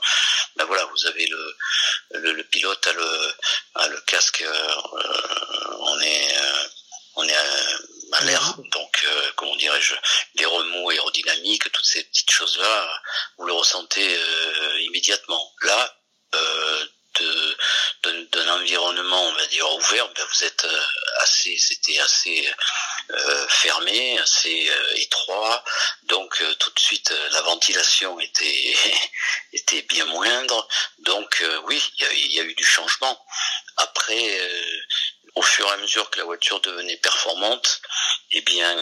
ben 0.56 0.64
voilà, 0.66 0.84
vous 0.84 1.06
avez 1.06 1.26
le, 1.26 1.56
le, 2.12 2.32
le 2.32 2.44
pilote 2.44 2.86
a 2.86 2.92
le, 2.92 3.34
a 3.76 3.88
le 3.88 4.00
casque, 4.02 4.42
euh, 4.42 4.74
on 5.80 6.00
est, 6.00 6.38
euh, 6.38 6.64
on 7.16 7.28
est 7.28 7.34
à, 7.36 7.44
à 8.12 8.24
l'air, 8.24 8.54
donc 8.72 9.04
euh, 9.06 9.30
comment 9.36 9.56
dirais-je, 9.56 9.94
les 10.36 10.44
remous 10.44 10.90
aérodynamiques, 10.90 11.70
toutes 11.72 11.86
ces 11.86 12.04
petites 12.04 12.30
choses-là, 12.30 13.02
vous 13.38 13.46
le 13.46 13.52
ressentez 13.52 14.16
euh, 14.16 14.80
immédiatement. 14.82 15.52
Là, 15.62 15.96
environnement 18.48 19.22
on 19.26 19.32
va 19.34 19.46
dire 19.46 19.72
ouvert 19.74 20.08
ben 20.14 20.24
vous 20.32 20.44
êtes 20.44 20.66
assez 21.20 21.56
c'était 21.58 21.98
assez 21.98 22.48
euh, 23.10 23.48
fermé 23.48 24.18
assez 24.18 24.66
euh, 24.70 24.94
étroit. 24.96 25.62
Donc 26.04 26.40
euh, 26.40 26.54
tout 26.54 26.70
de 26.70 26.78
suite 26.78 27.12
la 27.32 27.42
ventilation 27.42 28.18
était 28.18 28.74
était 29.52 29.82
bien 29.82 30.06
moindre. 30.06 30.66
Donc 31.00 31.44
oui 31.64 31.82
il 31.98 32.02
y 32.02 32.06
a, 32.06 32.12
y 32.12 32.40
a, 32.40 32.44
eu 32.44 32.54
du 32.54 32.64
changement. 32.64 33.22
Après 33.76 34.40
au 35.34 35.42
fur 35.42 35.68
et 35.68 35.72
à 35.72 35.76
mesure 35.78 36.08
que 36.10 36.18
la 36.18 36.24
voiture 36.24 36.60
devenait 36.60 36.96
performante 36.96 37.82
eh 38.30 38.40
bien 38.40 38.74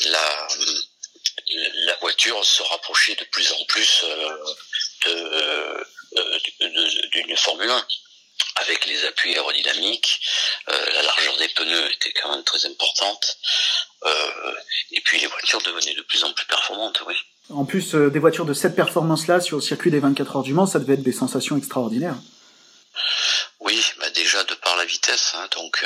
la 0.00 0.48
la 1.48 1.94
voiture 1.96 2.44
se 2.44 2.62
rapprochait 2.62 3.14
de 3.16 3.24
plus 3.24 3.50
en 3.52 3.64
plus 3.64 4.04
de 5.06 5.86
d'une 7.12 7.36
Formule 7.36 7.70
1 7.70 7.86
avec 8.60 8.86
les 8.86 9.04
appuis 9.04 9.34
aérodynamiques, 9.34 10.20
euh, 10.68 10.86
la 10.94 11.02
largeur 11.02 11.36
des 11.38 11.48
pneus 11.48 11.92
était 11.92 12.12
quand 12.20 12.34
même 12.34 12.44
très 12.44 12.64
importante, 12.66 13.38
euh, 14.04 14.54
et 14.92 15.00
puis 15.00 15.20
les 15.20 15.26
voitures 15.26 15.60
devenaient 15.62 15.94
de 15.94 16.02
plus 16.02 16.24
en 16.24 16.32
plus 16.32 16.46
performantes, 16.46 17.02
oui. 17.06 17.14
En 17.50 17.64
plus, 17.64 17.94
euh, 17.94 18.10
des 18.10 18.18
voitures 18.18 18.44
de 18.44 18.54
cette 18.54 18.76
performance-là 18.76 19.40
sur 19.40 19.56
le 19.56 19.62
circuit 19.62 19.90
des 19.90 20.00
24 20.00 20.36
heures 20.36 20.42
du 20.42 20.52
Mans, 20.52 20.66
ça 20.66 20.78
devait 20.78 20.94
être 20.94 21.02
des 21.02 21.12
sensations 21.12 21.56
extraordinaires. 21.56 22.16
Oui, 23.60 23.82
bah 23.98 24.10
déjà 24.10 24.44
de 24.44 24.54
par 24.54 24.76
la 24.76 24.84
vitesse, 24.84 25.34
hein, 25.34 25.48
donc 25.54 25.84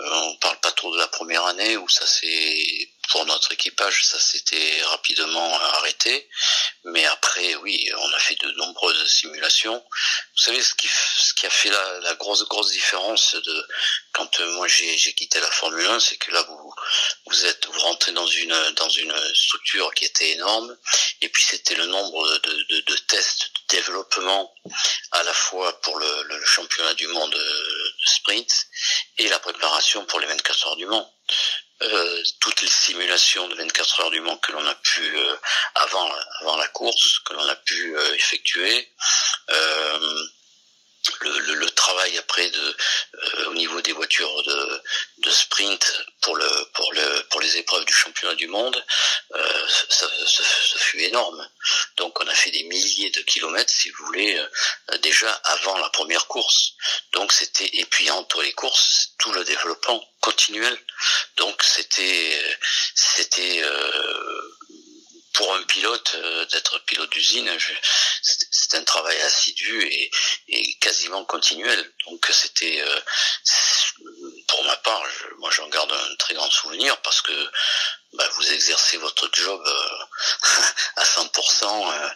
on 0.00 0.36
parle 0.36 0.58
pas 0.60 0.72
trop 0.72 0.92
de 0.92 0.98
la 0.98 1.08
première 1.08 1.44
année 1.46 1.76
où 1.76 1.88
ça 1.88 2.06
s'est 2.06 2.88
pour 3.10 3.26
notre 3.26 3.52
équipage, 3.52 4.04
ça 4.04 4.18
s'était 4.18 4.82
rapidement 4.84 5.60
arrêté. 5.74 6.28
Mais 6.84 7.04
après, 7.06 7.54
oui, 7.56 7.90
on 7.96 8.12
a 8.12 8.18
fait 8.18 8.34
de 8.36 8.50
nombreuses 8.52 9.06
simulations. 9.06 9.76
Vous 9.76 10.42
savez, 10.42 10.62
ce 10.62 10.74
qui, 10.74 10.88
ce 10.88 11.34
qui 11.34 11.46
a 11.46 11.50
fait 11.50 11.70
la, 11.70 12.14
grosse, 12.14 12.46
grosse 12.48 12.70
différence 12.70 13.34
de, 13.34 13.68
quand 14.12 14.40
moi 14.40 14.66
j'ai 14.68 15.12
quitté 15.14 15.40
la 15.40 15.50
Formule 15.50 15.86
1, 15.86 16.00
c'est 16.00 16.16
que 16.16 16.30
là 16.32 16.42
vous 16.42 16.74
vous 17.26 17.46
êtes 17.46 17.66
vous 17.66 17.80
rentrez 17.80 18.12
dans 18.12 18.26
une 18.26 18.70
dans 18.76 18.88
une 18.88 19.14
structure 19.34 19.92
qui 19.94 20.04
était 20.04 20.30
énorme, 20.32 20.76
et 21.20 21.28
puis 21.28 21.42
c'était 21.42 21.74
le 21.74 21.86
nombre 21.86 22.38
de, 22.38 22.96
tests 23.06 23.50
de 23.70 23.76
développement 23.76 24.54
à 25.12 25.22
la 25.22 25.32
fois 25.32 25.80
pour 25.80 25.98
le, 25.98 26.22
le 26.24 26.44
championnat 26.44 26.94
du 26.94 27.06
monde 27.08 27.32
de 27.32 27.94
sprint 28.06 28.63
et 29.18 29.28
la 29.28 29.38
préparation 29.38 30.04
pour 30.06 30.20
les 30.20 30.26
24 30.26 30.68
heures 30.68 30.76
du 30.76 30.86
Mans. 30.86 31.10
Euh, 31.82 32.22
toutes 32.40 32.62
les 32.62 32.68
simulations 32.68 33.48
de 33.48 33.56
24 33.56 34.00
heures 34.00 34.10
du 34.10 34.20
Mans 34.20 34.36
que 34.36 34.52
l'on 34.52 34.64
a 34.66 34.74
pu 34.76 35.16
euh, 35.16 35.36
avant 35.74 36.08
avant 36.40 36.56
la 36.56 36.68
course 36.68 37.18
que 37.24 37.34
l'on 37.34 37.48
a 37.48 37.56
pu 37.56 37.96
euh, 37.96 38.14
effectuer 38.14 38.88
le, 41.20 41.54
le, 41.54 41.70
travail 41.70 42.16
après 42.18 42.48
de 42.50 42.76
au 43.46 43.54
niveau 43.54 43.80
des 43.82 43.92
voitures 43.92 44.42
de, 44.44 44.82
de 45.18 45.30
sprint 45.30 46.04
pour 46.22 46.36
le 46.36 46.48
pour 46.72 46.92
le 46.92 47.22
pour 47.30 47.40
les 47.40 47.56
épreuves 47.58 47.84
du 47.84 47.92
championnat 47.92 48.34
du 48.36 48.46
monde 48.46 48.82
ça, 49.88 50.06
ça, 50.26 50.78
fut 50.78 51.00
énorme. 51.00 51.48
Donc 51.96 52.18
on 52.20 52.26
a 52.26 52.34
fait 52.34 52.50
des 52.50 52.62
milliers 52.64 53.10
de 53.10 53.20
kilomètres 53.22 53.72
si 53.72 53.90
vous 53.90 54.06
voulez 54.06 54.40
déjà 55.02 55.30
avant 55.44 55.78
la 55.78 55.88
première 55.90 56.26
course. 56.26 56.72
Donc 57.12 57.32
c'était 57.32 57.70
et 57.72 57.84
puis 57.84 58.10
entre 58.10 58.42
les 58.42 58.52
courses 58.52 59.10
tout 59.18 59.32
le 59.32 59.44
développement 59.44 60.02
continuel. 60.20 60.78
Donc 61.36 61.62
c'était 61.62 62.56
c'était 62.94 63.62
euh, 63.62 64.56
pour 65.34 65.52
un 65.54 65.62
pilote 65.64 66.12
euh, 66.14 66.46
d'être 66.46 66.78
pilote 66.86 67.10
d'usine, 67.10 67.50
c'est 68.22 68.74
un 68.74 68.84
travail 68.84 69.20
assidu 69.20 69.82
et, 69.82 70.10
et, 70.48 70.74
quasiment 70.78 71.24
continuel. 71.24 71.92
Donc 72.06 72.26
c'était, 72.32 72.80
euh, 72.80 73.00
pour 74.48 74.64
ma 74.64 74.76
part, 74.76 75.02
moi 75.38 75.50
j'en 75.50 75.68
garde 75.68 75.92
un 75.92 76.14
très 76.16 76.34
grand 76.34 76.50
souvenir 76.50 76.96
parce 77.02 77.20
que 77.20 77.50
bah, 78.12 78.28
vous 78.36 78.52
exercez 78.52 78.96
votre 78.98 79.28
job 79.32 79.60
à 80.96 81.04
100% 81.04 82.14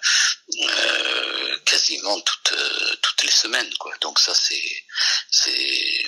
quasiment 1.64 2.20
toutes 2.20 2.54
toutes 3.02 3.22
les 3.24 3.30
semaines, 3.30 3.74
quoi. 3.78 3.92
Donc 4.00 4.18
ça 4.20 4.34
c'est 4.34 4.84
c'est 5.30 6.04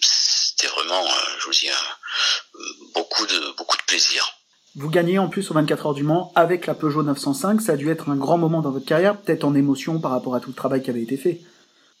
c'était 0.00 0.68
vraiment, 0.68 1.06
je 1.38 1.44
vous 1.44 1.52
dis, 1.52 1.70
beaucoup 2.94 3.26
de 3.26 3.50
beaucoup 3.58 3.76
de 3.76 3.82
plaisir. 3.82 4.37
Vous 4.76 4.90
gagnez 4.90 5.18
en 5.18 5.28
plus 5.28 5.50
aux 5.50 5.54
24 5.54 5.86
heures 5.86 5.94
du 5.94 6.02
Mans 6.02 6.32
avec 6.34 6.66
la 6.66 6.74
Peugeot 6.74 7.02
905. 7.02 7.60
Ça 7.60 7.72
a 7.72 7.76
dû 7.76 7.90
être 7.90 8.10
un 8.10 8.16
grand 8.16 8.38
moment 8.38 8.60
dans 8.60 8.70
votre 8.70 8.86
carrière, 8.86 9.16
peut-être 9.16 9.44
en 9.44 9.54
émotion 9.54 9.98
par 10.00 10.10
rapport 10.10 10.34
à 10.34 10.40
tout 10.40 10.50
le 10.50 10.54
travail 10.54 10.82
qui 10.82 10.90
avait 10.90 11.02
été 11.02 11.16
fait. 11.16 11.40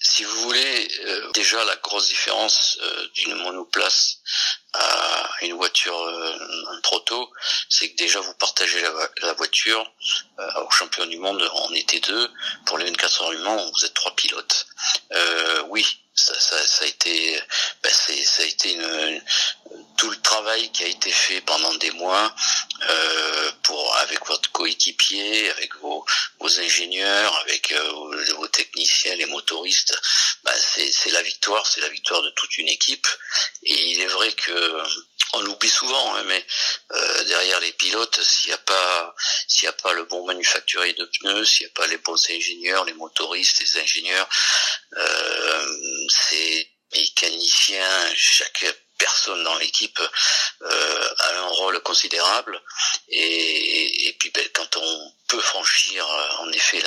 Si 0.00 0.22
vous 0.22 0.42
voulez, 0.42 0.88
euh, 1.06 1.32
déjà 1.32 1.62
la 1.64 1.74
grosse 1.76 2.08
différence 2.08 2.78
euh, 2.80 3.08
d'une 3.14 3.34
monoplace 3.34 4.18
à 4.74 5.28
une 5.42 5.54
voiture 5.54 5.98
euh, 5.98 6.38
un 6.70 6.80
proto, 6.82 7.32
c'est 7.68 7.90
que 7.90 7.96
déjà 7.96 8.20
vous 8.20 8.34
partagez 8.34 8.80
la, 9.22 9.32
voiture. 9.32 9.84
au 10.38 10.70
champion 10.70 11.06
du 11.06 11.18
monde, 11.18 11.42
on 11.52 11.74
était 11.74 12.00
deux. 12.00 12.30
Pour 12.66 12.78
les 12.78 12.84
24 12.84 13.22
heures 13.22 13.30
du 13.30 13.38
Mans, 13.38 13.70
vous 13.72 13.84
êtes 13.84 13.94
trois 13.94 14.14
pilotes. 14.14 14.66
oui, 15.70 15.84
ça, 16.18 16.38
ça, 16.38 16.66
ça, 16.66 16.84
a 16.84 16.88
été, 16.88 17.40
ben 17.82 17.92
ça 17.92 18.42
a 18.42 18.46
été 18.46 18.72
une, 18.74 19.22
tout 19.96 20.10
le 20.10 20.20
travail 20.20 20.70
qui 20.72 20.84
a 20.84 20.88
été 20.88 21.10
fait 21.10 21.40
pendant 21.42 21.74
des 21.74 21.90
mois 21.92 22.34
euh, 22.88 23.52
pour 23.62 23.96
avec 23.98 24.26
votre 24.26 24.50
coéquipier, 24.52 25.50
avec 25.50 25.74
vos, 25.76 26.04
vos 26.40 26.60
ingénieurs, 26.60 27.36
avec 27.38 27.72
euh, 27.72 28.32
vos 28.36 28.48
techniciens, 28.48 29.14
les 29.14 29.26
motoristes, 29.26 29.98
ben 30.44 30.54
c'est 30.56 31.10
la 31.10 31.22
victoire, 31.22 31.66
c'est 31.66 31.80
la 31.80 31.88
victoire 31.88 32.22
de 32.22 32.30
toute 32.30 32.58
une 32.58 32.68
équipe. 32.68 33.06
Et 33.62 33.90
il 33.90 34.00
est 34.00 34.06
vrai 34.06 34.32
que 34.32 34.82
on 35.34 35.40
l'oublie 35.42 35.68
souvent, 35.68 36.14
hein, 36.14 36.24
mais 36.24 36.44
euh, 36.92 37.24
derrière 37.24 37.60
les 37.60 37.72
pilotes, 37.72 38.20
s'il 38.22 38.48
n'y 38.48 38.54
a 38.54 38.58
pas, 38.58 39.14
s'il 39.46 39.68
a 39.68 39.72
pas 39.72 39.92
le 39.92 40.04
bon 40.04 40.26
manufacturier 40.26 40.94
de 40.94 41.04
pneus, 41.04 41.44
s'il 41.44 41.66
n'y 41.66 41.70
a 41.70 41.74
pas 41.74 41.86
les 41.86 41.98
bons 41.98 42.30
ingénieurs, 42.30 42.84
les 42.84 42.94
motoristes, 42.94 43.60
les 43.60 43.80
ingénieurs, 43.80 44.28
euh, 44.96 45.76
c'est 46.08 46.68
mécaniciens, 46.94 48.14
chaque 48.14 48.64
personne 48.98 49.42
dans 49.44 49.56
l'équipe 49.58 50.00
euh, 50.62 51.08
a 51.18 51.34
un 51.38 51.48
rôle 51.48 51.80
considérable. 51.82 52.60
Et, 53.08 54.08
et 54.08 54.12
puis 54.14 54.30
ben, 54.30 54.46
quand 54.52 54.76
on 54.76 55.12
peut 55.28 55.40
franchir 55.40 56.04
euh, 56.04 56.28
en 56.38 56.52
effet 56.52 56.82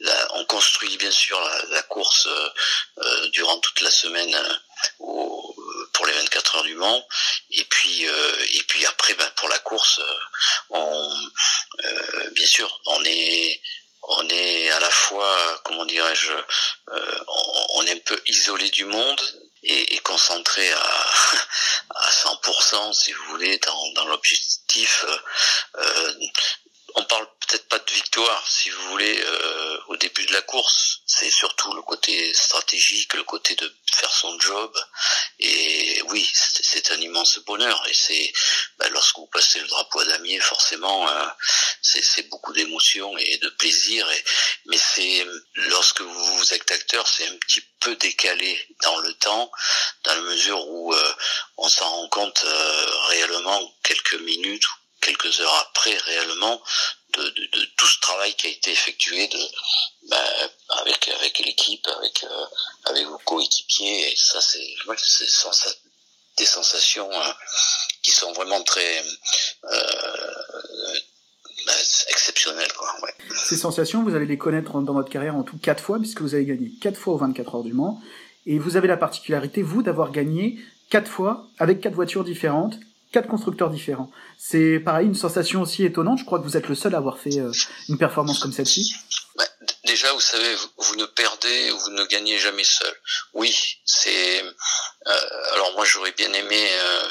la, 0.00 0.34
on 0.34 0.44
construit 0.46 0.96
bien 0.96 1.10
sûr 1.10 1.38
la, 1.40 1.64
la 1.76 1.82
course 1.82 2.26
euh, 2.26 3.28
durant 3.28 3.58
toute 3.58 3.82
la 3.82 3.90
semaine 3.90 4.34
au, 4.98 5.21
pour 5.92 6.06
les 6.06 6.12
24 6.12 6.56
heures 6.56 6.62
du 6.64 6.74
Mans 6.74 7.06
et 7.50 7.64
puis 7.64 8.04
et 8.04 8.62
puis 8.68 8.86
après 8.86 9.14
ben, 9.14 9.30
pour 9.36 9.48
la 9.48 9.58
course 9.58 10.00
on 10.70 11.14
bien 12.32 12.46
sûr 12.46 12.80
on 12.86 13.04
est 13.04 13.60
on 14.02 14.28
est 14.28 14.70
à 14.70 14.80
la 14.80 14.90
fois, 14.90 15.60
comment 15.64 15.84
dirais-je, 15.84 16.32
on, 16.88 17.86
est 17.86 17.92
un 17.92 17.98
peu 18.04 18.20
isolé 18.26 18.68
du 18.70 18.84
monde 18.84 19.20
et, 19.62 19.94
et 19.94 19.98
concentré 19.98 20.72
à, 20.72 20.82
à 21.94 22.10
100%, 22.10 22.92
si 22.92 23.12
vous 23.12 23.24
voulez, 23.30 23.58
dans, 23.58 23.92
dans 23.92 24.06
l'objectif. 24.06 25.04
Euh, 25.08 25.18
euh, 25.78 26.14
on 26.94 27.04
parle 27.04 27.26
peut-être 27.46 27.68
pas 27.68 27.78
de 27.78 27.92
victoire, 27.92 28.44
si 28.48 28.70
vous 28.70 28.90
voulez, 28.90 29.22
euh, 29.24 29.78
au 29.88 29.96
début 29.96 30.24
de 30.26 30.32
la 30.32 30.42
course. 30.42 31.00
C'est 31.06 31.30
surtout 31.30 31.72
le 31.74 31.82
côté 31.82 32.32
stratégique, 32.34 33.14
le 33.14 33.24
côté 33.24 33.54
de 33.54 33.74
faire 33.92 34.12
son 34.12 34.38
job. 34.40 34.72
Et 35.38 36.02
oui, 36.08 36.30
c'est 36.34 36.90
un 36.92 37.00
immense 37.00 37.38
bonheur. 37.40 37.82
Et 37.88 37.94
c'est 37.94 38.32
bah, 38.78 38.88
lorsque 38.90 39.16
vous 39.16 39.26
passez 39.26 39.60
le 39.60 39.66
drapeau 39.66 40.00
à 40.00 40.04
damier, 40.06 40.40
forcément, 40.40 41.08
euh, 41.08 41.26
c'est 41.82 42.28
beaucoup 42.28 42.52
d'émotion 42.52 43.16
et 43.18 43.38
de 43.38 43.48
plaisir. 43.50 44.10
Et, 44.10 44.24
mais 44.66 44.78
c'est 44.78 45.26
lorsque 45.54 46.00
vous 46.00 46.54
êtes 46.54 46.70
acteur, 46.70 47.06
c'est 47.06 47.26
un 47.26 47.36
petit 47.36 47.62
peu 47.80 47.96
décalé 47.96 48.58
dans 48.82 48.98
le 48.98 49.12
temps, 49.14 49.50
dans 50.04 50.14
la 50.14 50.20
mesure 50.22 50.66
où 50.68 50.94
euh, 50.94 51.14
on 51.56 51.68
s'en 51.68 51.88
rend 51.88 52.08
compte 52.08 52.42
euh, 52.44 52.86
réellement 53.08 53.74
quelques 53.82 54.14
minutes 54.14 54.66
quelques 55.02 55.40
heures 55.40 55.66
après 55.68 55.96
réellement 55.98 56.62
de, 57.18 57.64
tout 57.76 57.86
ce 57.86 58.00
travail 58.00 58.34
qui 58.34 58.46
a 58.46 58.50
été 58.50 58.70
effectué 58.70 59.28
de, 59.28 59.38
ben, 60.08 60.50
avec 60.80 61.08
avec 61.08 61.38
l'équipe, 61.40 61.86
avec 61.98 62.24
euh, 62.24 62.44
avec 62.84 63.06
vos 63.06 63.18
coéquipiers 63.18 64.12
et 64.12 64.16
ça 64.16 64.40
c'est 64.40 64.74
c'est 65.02 65.78
des 66.38 66.46
sensations 66.46 67.10
qui 68.02 68.10
sont 68.10 68.32
vraiment 68.32 68.62
très 68.62 69.04
bah, 71.66 71.72
exceptionnel 72.08 72.72
quoi. 72.72 72.94
Ouais. 73.02 73.14
Ces 73.44 73.56
sensations, 73.56 74.02
vous 74.02 74.14
allez 74.14 74.26
les 74.26 74.38
connaître 74.38 74.80
dans 74.80 74.94
votre 74.94 75.10
carrière 75.10 75.36
en 75.36 75.42
tout 75.42 75.58
quatre 75.58 75.82
fois 75.82 75.98
puisque 75.98 76.20
vous 76.20 76.34
avez 76.34 76.46
gagné 76.46 76.70
quatre 76.80 76.96
fois 76.96 77.14
aux 77.14 77.18
24 77.18 77.56
heures 77.56 77.62
du 77.62 77.72
Mans 77.72 78.00
et 78.46 78.58
vous 78.58 78.76
avez 78.76 78.88
la 78.88 78.96
particularité 78.96 79.62
vous 79.62 79.82
d'avoir 79.82 80.10
gagné 80.10 80.58
quatre 80.90 81.10
fois 81.10 81.46
avec 81.58 81.80
quatre 81.80 81.94
voitures 81.94 82.24
différentes, 82.24 82.74
quatre 83.12 83.28
constructeurs 83.28 83.70
différents. 83.70 84.10
C'est 84.38 84.80
pareil 84.80 85.06
une 85.06 85.14
sensation 85.14 85.62
aussi 85.62 85.84
étonnante. 85.84 86.18
Je 86.18 86.24
crois 86.24 86.38
que 86.38 86.44
vous 86.44 86.56
êtes 86.56 86.68
le 86.68 86.74
seul 86.74 86.94
à 86.94 86.98
avoir 86.98 87.18
fait 87.18 87.38
euh, 87.38 87.52
une 87.88 87.98
performance 87.98 88.38
comme 88.38 88.52
celle-ci. 88.52 88.94
Bah, 89.36 89.44
déjà, 89.84 90.12
vous 90.12 90.20
savez, 90.20 90.54
vous, 90.78 90.96
ne 90.96 91.04
perdez 91.06 91.70
ou 91.70 91.78
vous 91.78 91.90
ne 91.90 92.04
gagnez 92.06 92.38
jamais 92.38 92.64
seul. 92.64 92.94
Oui, 93.34 93.54
c'est. 93.84 94.42
Euh, 94.42 95.52
alors 95.52 95.72
moi, 95.74 95.84
j'aurais 95.84 96.12
bien 96.12 96.32
aimé 96.32 96.68
euh, 96.72 97.08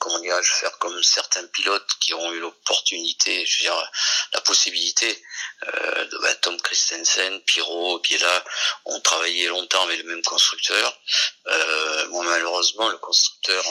comment 0.00 0.18
dirais-je, 0.18 0.52
faire 0.52 0.76
comme 0.78 1.00
certains 1.02 1.46
pilotes 1.48 1.86
qui 2.00 2.14
ont 2.14 2.32
eu 2.32 2.40
l'opportunité, 2.40 3.44
je 3.46 3.58
veux 3.58 3.62
dire, 3.64 3.90
la 4.32 4.40
possibilité, 4.40 5.22
euh, 5.68 6.06
bah, 6.22 6.34
Tom 6.36 6.60
Christensen, 6.60 7.40
Pierrot, 7.42 8.00
Biela, 8.00 8.44
ont 8.86 9.00
travaillé 9.00 9.46
longtemps 9.48 9.82
avec 9.82 10.02
le 10.02 10.08
même 10.08 10.22
constructeur. 10.22 10.98
Euh, 11.46 12.08
moi, 12.08 12.24
malheureusement, 12.24 12.88
le 12.88 12.98
constructeur 12.98 13.64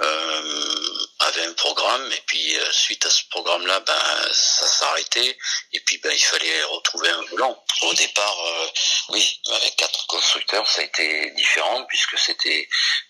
euh, 0.00 1.06
avait 1.20 1.44
un 1.44 1.52
programme 1.52 2.10
et 2.12 2.22
puis 2.26 2.56
euh, 2.58 2.72
suite 2.72 3.04
à 3.06 3.10
ce 3.10 3.22
programme 3.30 3.66
là 3.66 3.78
ben 3.80 4.28
ça 4.32 4.66
s'arrêtait 4.66 5.38
et 5.72 5.80
puis 5.80 5.98
ben 5.98 6.12
il 6.12 6.24
fallait 6.24 6.62
retrouver 6.64 7.08
un 7.10 7.22
volant. 7.30 7.64
Au 7.82 7.94
départ 7.94 8.46
euh, 8.46 8.68
oui 9.10 9.40
avec 9.54 9.76
quatre 9.76 10.06
constructeurs 10.06 10.68
ça 10.68 10.80
a 10.80 10.84
été 10.84 11.30
différent 11.32 11.84
puisque 11.84 12.18
c'était 12.18 12.68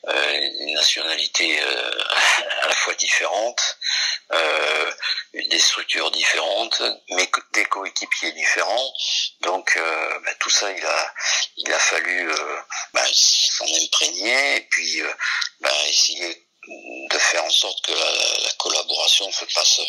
euh, 0.09 0.41
une 0.61 0.75
nationalité 0.75 1.61
à 2.63 2.69
la 2.69 2.75
fois 2.75 2.95
différentes 2.95 3.79
des 5.35 5.59
structures 5.59 6.11
différentes 6.11 6.83
mais 7.11 7.31
des 7.53 7.65
coéquipiers 7.67 8.33
différents. 8.33 8.93
Donc 9.41 9.77
ben, 9.77 10.35
tout 10.41 10.51
ça 10.51 10.71
il 10.71 10.85
a 10.85 11.15
il 11.57 11.73
a 11.73 11.79
fallu 11.79 12.31
ben, 12.93 13.07
s'en 13.13 13.67
imprégner 13.67 14.57
et 14.57 14.69
puis 14.71 15.03
ben, 15.61 15.71
essayer 15.89 16.47
de 16.69 17.19
faire 17.19 17.45
en 17.45 17.51
sorte 17.51 17.85
que 17.85 17.93
la, 17.93 18.53
collaboration 18.59 19.31
se 19.33 19.45
passe 19.47 19.81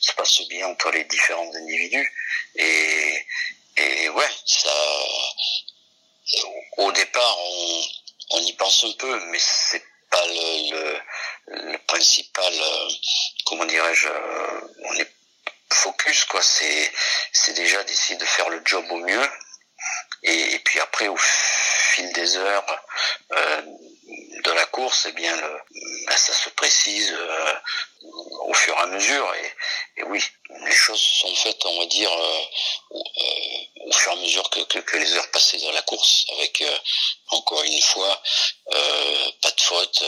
se 0.00 0.12
passe 0.14 0.40
bien 0.48 0.66
entre 0.68 0.90
les 0.90 1.04
différents 1.04 1.54
individus 1.54 2.12
et 2.56 3.26
et 3.76 4.08
ouais 4.08 4.30
ça 4.46 4.74
au 6.78 6.92
départ 6.92 7.38
on 7.38 7.82
on 8.30 8.40
y 8.40 8.52
pense 8.54 8.84
un 8.84 8.92
peu 8.92 9.20
mais 9.26 9.38
c'est 9.38 9.84
principal, 10.12 11.00
le, 11.46 11.72
le 11.72 11.78
principal, 11.86 12.52
comment 13.46 13.64
dirais-je, 13.64 14.08
on 14.84 14.94
est 14.94 15.10
focus 15.72 16.24
quoi. 16.24 16.42
C'est 16.42 16.92
c'est 17.32 17.54
déjà 17.54 17.82
d'essayer 17.84 18.18
de 18.18 18.24
faire 18.24 18.48
le 18.50 18.60
job 18.64 18.84
au 18.90 18.98
mieux. 18.98 19.28
Et, 20.24 20.60
puis 20.60 20.78
après, 20.78 21.08
au 21.08 21.16
fil 21.16 22.12
des 22.12 22.36
heures 22.36 22.64
euh, 22.70 22.76
la 22.76 22.81
course, 24.82 25.06
eh 25.08 25.12
bien, 25.12 25.36
le, 25.36 25.60
ça 26.16 26.32
se 26.32 26.48
précise 26.50 27.12
euh, 27.12 27.54
au 28.46 28.54
fur 28.54 28.74
et 28.76 28.80
à 28.80 28.86
mesure. 28.86 29.32
Et, 29.34 30.00
et, 30.00 30.02
oui, 30.04 30.20
les 30.66 30.72
choses 30.72 31.00
sont 31.00 31.34
faites, 31.36 31.64
on 31.66 31.78
va 31.78 31.86
dire, 31.86 32.12
euh, 32.12 32.42
au, 32.90 33.04
au, 33.86 33.92
fur 33.92 34.12
et 34.12 34.16
à 34.16 34.18
mesure 34.18 34.50
que, 34.50 34.60
que, 34.60 34.80
que, 34.80 34.96
les 34.96 35.12
heures 35.12 35.30
passées 35.30 35.58
dans 35.58 35.70
la 35.70 35.82
course, 35.82 36.26
avec 36.36 36.64
encore 37.28 37.62
une 37.62 37.82
fois, 37.82 38.20
pas 39.40 39.50
de 39.50 39.60
faute. 39.60 40.02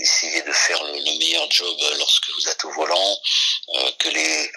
essayer 0.00 0.42
de 0.42 0.52
faire 0.52 0.82
le, 0.84 0.92
le, 0.92 1.18
meilleur 1.18 1.50
job 1.50 1.76
lorsque 1.98 2.30
vous 2.30 2.48
êtes 2.48 2.64
au 2.64 2.72
volant, 2.72 3.18
que 3.98 4.08
les 4.08 4.50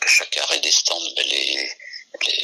que 0.00 0.08
chaque 0.08 0.36
arrêt 0.38 0.60
des 0.60 0.72
stands, 0.72 1.14
ben 1.14 1.26
les 1.26 1.70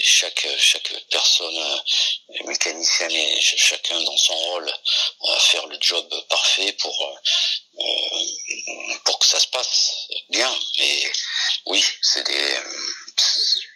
chaque 0.02 0.46
chaque 0.58 0.92
personne 1.10 1.56
euh, 1.56 2.44
mécanicien 2.46 3.08
et 3.08 3.40
chacun 3.40 4.00
dans 4.02 4.16
son 4.16 4.34
rôle 4.34 4.72
va 5.20 5.38
faire 5.38 5.66
le 5.66 5.76
job 5.80 6.06
parfait 6.28 6.72
pour 6.72 6.96
euh, 7.02 7.84
pour 9.04 9.18
que 9.18 9.26
ça 9.26 9.40
se 9.40 9.48
passe 9.48 10.08
bien. 10.30 10.54
Mais 10.78 11.12
oui 11.66 11.84
c'est 12.02 12.26
des 12.26 12.58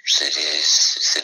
c'est 0.05 1.23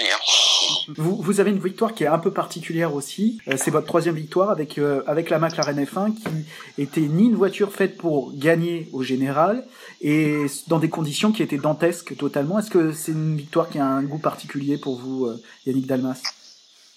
souvenirs. 0.00 0.96
Vous, 0.96 1.16
vous, 1.16 1.40
avez 1.40 1.50
une 1.50 1.62
victoire 1.62 1.94
qui 1.94 2.04
est 2.04 2.08
un 2.08 2.18
peu 2.18 2.32
particulière 2.32 2.94
aussi. 2.94 3.38
Euh, 3.48 3.56
c'est 3.56 3.70
votre 3.70 3.86
troisième 3.86 4.14
victoire 4.14 4.50
avec, 4.50 4.78
avec 5.06 5.30
la 5.30 5.38
McLaren 5.38 5.84
F1 5.84 6.14
qui 6.14 6.82
était 6.82 7.00
ni 7.00 7.24
une 7.24 7.36
voiture 7.36 7.72
faite 7.72 7.96
pour 7.96 8.32
gagner 8.34 8.88
au 8.92 9.02
général, 9.02 9.64
et 10.00 10.46
dans 10.68 10.78
des 10.78 10.88
conditions 10.88 11.32
qui 11.32 11.42
étaient 11.42 11.58
dantesques 11.58 12.16
totalement. 12.16 12.58
Est-ce 12.58 12.70
que 12.70 12.92
c'est 12.92 13.12
une 13.12 13.36
victoire 13.36 13.68
qui 13.68 13.78
a 13.78 13.84
un 13.84 14.02
goût 14.02 14.18
particulier 14.18 14.78
pour 14.78 14.96
vous, 14.96 15.26
euh, 15.26 15.42
Yannick 15.66 15.86
Dalmas? 15.86 16.20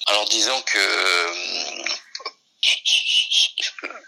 Alors 0.07 0.25
disons 0.29 0.62
que 0.62 0.77
euh, 0.77 1.33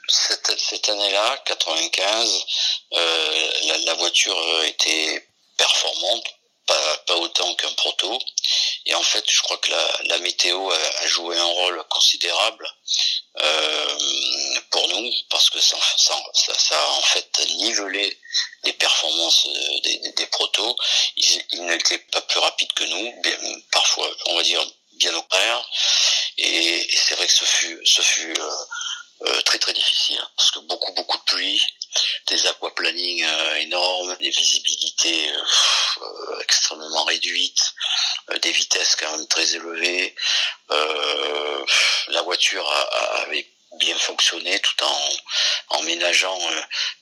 cette, 0.08 0.54
cette 0.58 0.90
année-là, 0.90 1.38
95, 1.46 2.46
euh, 2.94 3.50
la, 3.68 3.78
la, 3.80 3.94
voiture 3.96 4.38
était 4.66 5.28
performante, 5.58 6.26
pas, 6.66 6.98
pas 7.08 7.16
autant 7.18 7.54
qu'un 7.56 7.72
proto. 7.74 8.20
Et 8.88 8.94
en 8.94 9.02
fait, 9.02 9.24
je 9.28 9.42
crois 9.42 9.58
que 9.58 9.72
la, 9.72 10.00
la 10.06 10.18
météo 10.20 10.70
a, 10.70 10.76
a, 11.02 11.08
joué 11.08 11.38
un 11.38 11.46
rôle 11.46 11.84
considérable 11.90 12.68
euh, 13.42 13.98
pour 14.70 14.88
nous 14.90 15.12
parce 15.30 15.50
que 15.50 15.60
ça, 15.60 15.78
ça, 15.98 16.14
ça, 16.34 16.80
a 16.80 16.90
en 16.92 17.02
fait 17.02 17.40
nivelé 17.58 18.20
les 18.64 18.74
performances 18.74 19.48
euh, 19.48 19.80
des, 19.84 19.98
des, 19.98 20.12
des 20.12 20.28
protos. 20.28 20.76
Ils, 21.18 21.44
ils 21.52 21.66
n'étaient 21.66 21.98
pas 21.98 22.22
plus 22.22 22.40
rapides 22.40 22.74
que 22.74 22.84
nous, 22.84 23.22
parfois, 23.72 24.10
on 24.28 24.36
va 24.36 24.44
dire 24.44 24.64
bien 24.94 25.16
au 25.16 25.22
contraire. 25.22 25.70
Et, 26.38 26.94
et 26.94 26.98
c'est 26.98 27.16
vrai 27.16 27.28
que 27.28 27.34
ce 27.34 27.46
fut, 27.46 27.80
ce 27.86 28.02
fut 28.02 28.34
euh, 28.40 28.52
euh, 29.22 29.42
très 29.44 29.60
très 29.60 29.74
difficile 29.74 30.18
hein, 30.22 30.30
parce 30.36 30.52
que 30.52 30.60
beaucoup 30.60 30.92
beaucoup 30.92 31.18
de 31.18 31.24
pluie, 31.24 31.62
des 32.28 32.46
aquaplaning 32.48 33.24
euh, 33.24 33.56
énormes, 33.56 34.16
des 34.18 34.30
visibilités 34.30 35.30
euh, 35.32 36.40
extrêmement 36.42 37.06
réduites, 37.06 37.74
des 38.46 38.52
vitesses 38.52 38.96
quand 38.96 39.12
même 39.18 39.28
très 39.28 39.56
élevées. 39.56 40.16
la 42.08 42.22
voiture 42.22 42.68
avait 43.24 43.48
bien 43.80 43.98
fonctionné 43.98 44.60
tout 44.60 44.84
en, 44.84 45.10
en 45.78 45.82
ménageant 45.84 46.40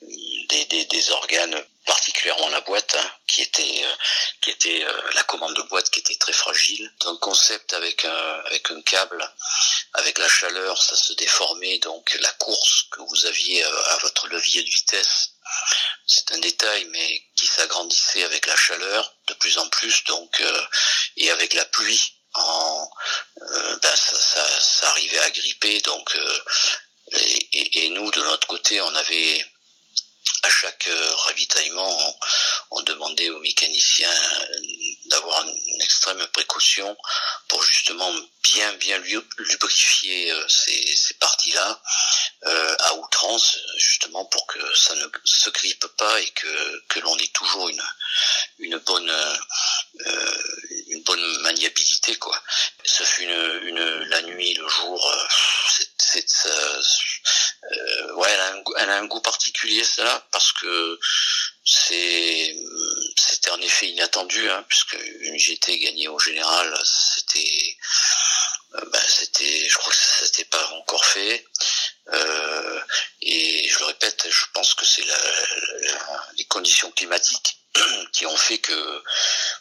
des, 0.02 0.66
des, 0.66 0.86
des 0.86 1.10
organes 1.12 1.64
particulièrement 1.86 2.50
la 2.50 2.62
boîte, 2.62 2.96
hein, 2.98 3.12
qui 3.28 3.42
était 3.42 3.82
euh, 3.84 3.96
qui 4.42 4.52
était 4.52 4.84
euh, 4.84 5.02
la 5.16 5.24
commande 5.24 5.56
de 5.56 5.62
boîte 5.64 5.90
qui 5.90 6.00
était 6.00 6.16
très 6.16 6.34
fragile. 6.34 6.92
Un 7.06 7.18
concept 7.18 7.74
avec 7.74 8.06
un 8.06 8.42
avec 8.46 8.72
un 8.72 8.82
câble, 8.82 9.30
avec 9.94 10.18
la 10.18 10.30
chaleur, 10.30 10.82
ça 10.82 10.96
se 10.96 11.14
déformait. 11.14 11.80
Donc 11.80 12.18
la 12.22 12.32
course 12.34 12.86
que 12.92 13.02
vous 13.02 13.26
aviez 13.26 13.64
euh, 13.64 13.84
à 13.92 13.98
votre 13.98 14.28
levier 14.28 14.64
de 14.64 14.70
vitesse, 14.70 15.33
c'est 16.08 16.32
un 16.32 16.40
détail, 16.40 16.86
mais 16.86 17.24
qui 17.36 17.48
s'agrandissait 17.48 18.24
avec 18.24 18.46
la 18.46 18.56
chaleur 18.56 19.16
de 19.28 19.34
plus 19.36 19.58
en 19.58 19.68
plus. 19.70 20.04
Donc 20.06 20.44
et 21.18 21.32
avec 21.32 21.54
la 21.54 21.66
pluie, 21.66 22.16
en 22.34 22.90
ben 23.82 23.96
ça, 23.96 24.90
arrivait 24.90 25.20
à 25.20 25.30
gripper. 25.32 25.82
Donc 25.82 26.18
et, 27.12 27.86
et, 27.86 27.90
nous 27.90 28.10
de 28.12 28.22
notre 28.22 28.48
côté, 28.48 28.82
on 28.82 28.96
avait 28.96 29.46
à 30.44 30.50
chaque 30.50 30.88
euh, 30.88 31.16
ravitaillement, 31.16 32.18
on, 32.72 32.82
demandait 32.82 33.30
aux 33.30 33.40
mécaniciens 33.40 34.12
euh, 34.12 34.58
d'avoir 35.06 35.44
une 35.46 35.82
extrême 35.82 36.26
précaution 36.28 36.96
pour 37.48 37.64
justement 37.64 38.14
bien 38.54 38.72
bien 38.74 39.00
lubrifier 39.38 40.32
euh, 40.32 40.48
ces, 40.48 41.14
parties-là 41.20 41.82
à 42.80 42.96
outrance, 42.96 43.58
justement 43.78 44.26
pour 44.26 44.46
que 44.48 44.60
ça 44.76 44.96
ne 44.96 45.08
se 45.24 45.50
grippe 45.50 45.86
pas 45.98 46.20
et 46.20 46.30
que, 46.32 46.84
que 46.90 47.00
l'on 47.00 47.18
ait 47.18 47.28
toujours 47.28 47.70
une, 47.70 47.84
une 48.60 48.78
bonne 48.80 49.12
une 50.88 51.04
bonne 51.04 51.42
maniabilité 51.42 52.16
quoi. 52.18 52.38
Ce 52.84 53.04
fut 53.04 53.24
une, 53.24 54.04
la 54.10 54.22
nuit, 54.24 54.54
le 54.56 54.68
jour, 54.68 55.16
c'est 55.70 56.26
euh, 57.72 58.14
ouais, 58.16 58.30
elle 58.30 58.40
a, 58.40 58.94
un, 58.94 59.02
un, 59.02 59.06
goût 59.06 59.22
particulier 59.22 59.84
ça 59.84 60.28
parce 60.32 60.52
que 60.54 61.00
c'est 61.64 62.56
c'était 63.16 63.52
en 63.52 63.62
effet 63.62 63.88
inattendu 63.88 64.50
hein, 64.50 64.66
puisque 64.68 64.98
une 65.22 65.38
GT 65.38 65.80
gagnée 65.80 66.10
au 66.10 66.20
général 66.20 66.78
c'était 66.86 67.78
euh, 68.76 68.82
ben, 68.92 69.02
c'était 69.08 69.68
je 69.68 69.78
crois 69.78 69.92
que 69.92 70.00
ça 70.00 70.26
n'était 70.26 70.46
pas 70.46 70.66
encore 70.74 71.06
fait 71.06 71.46
euh, 72.12 72.82
et 73.22 73.68
je 73.70 73.80
le 73.80 73.86
répète 73.86 74.28
je 74.30 74.46
pense 74.54 74.74
que 74.74 74.86
c'est 74.86 75.06
la, 75.06 75.18
les 76.38 76.46
conditions 76.46 76.92
climatiques 76.92 77.58
qui 78.14 78.26
ont 78.26 78.38
fait 78.38 78.60
que 78.60 79.04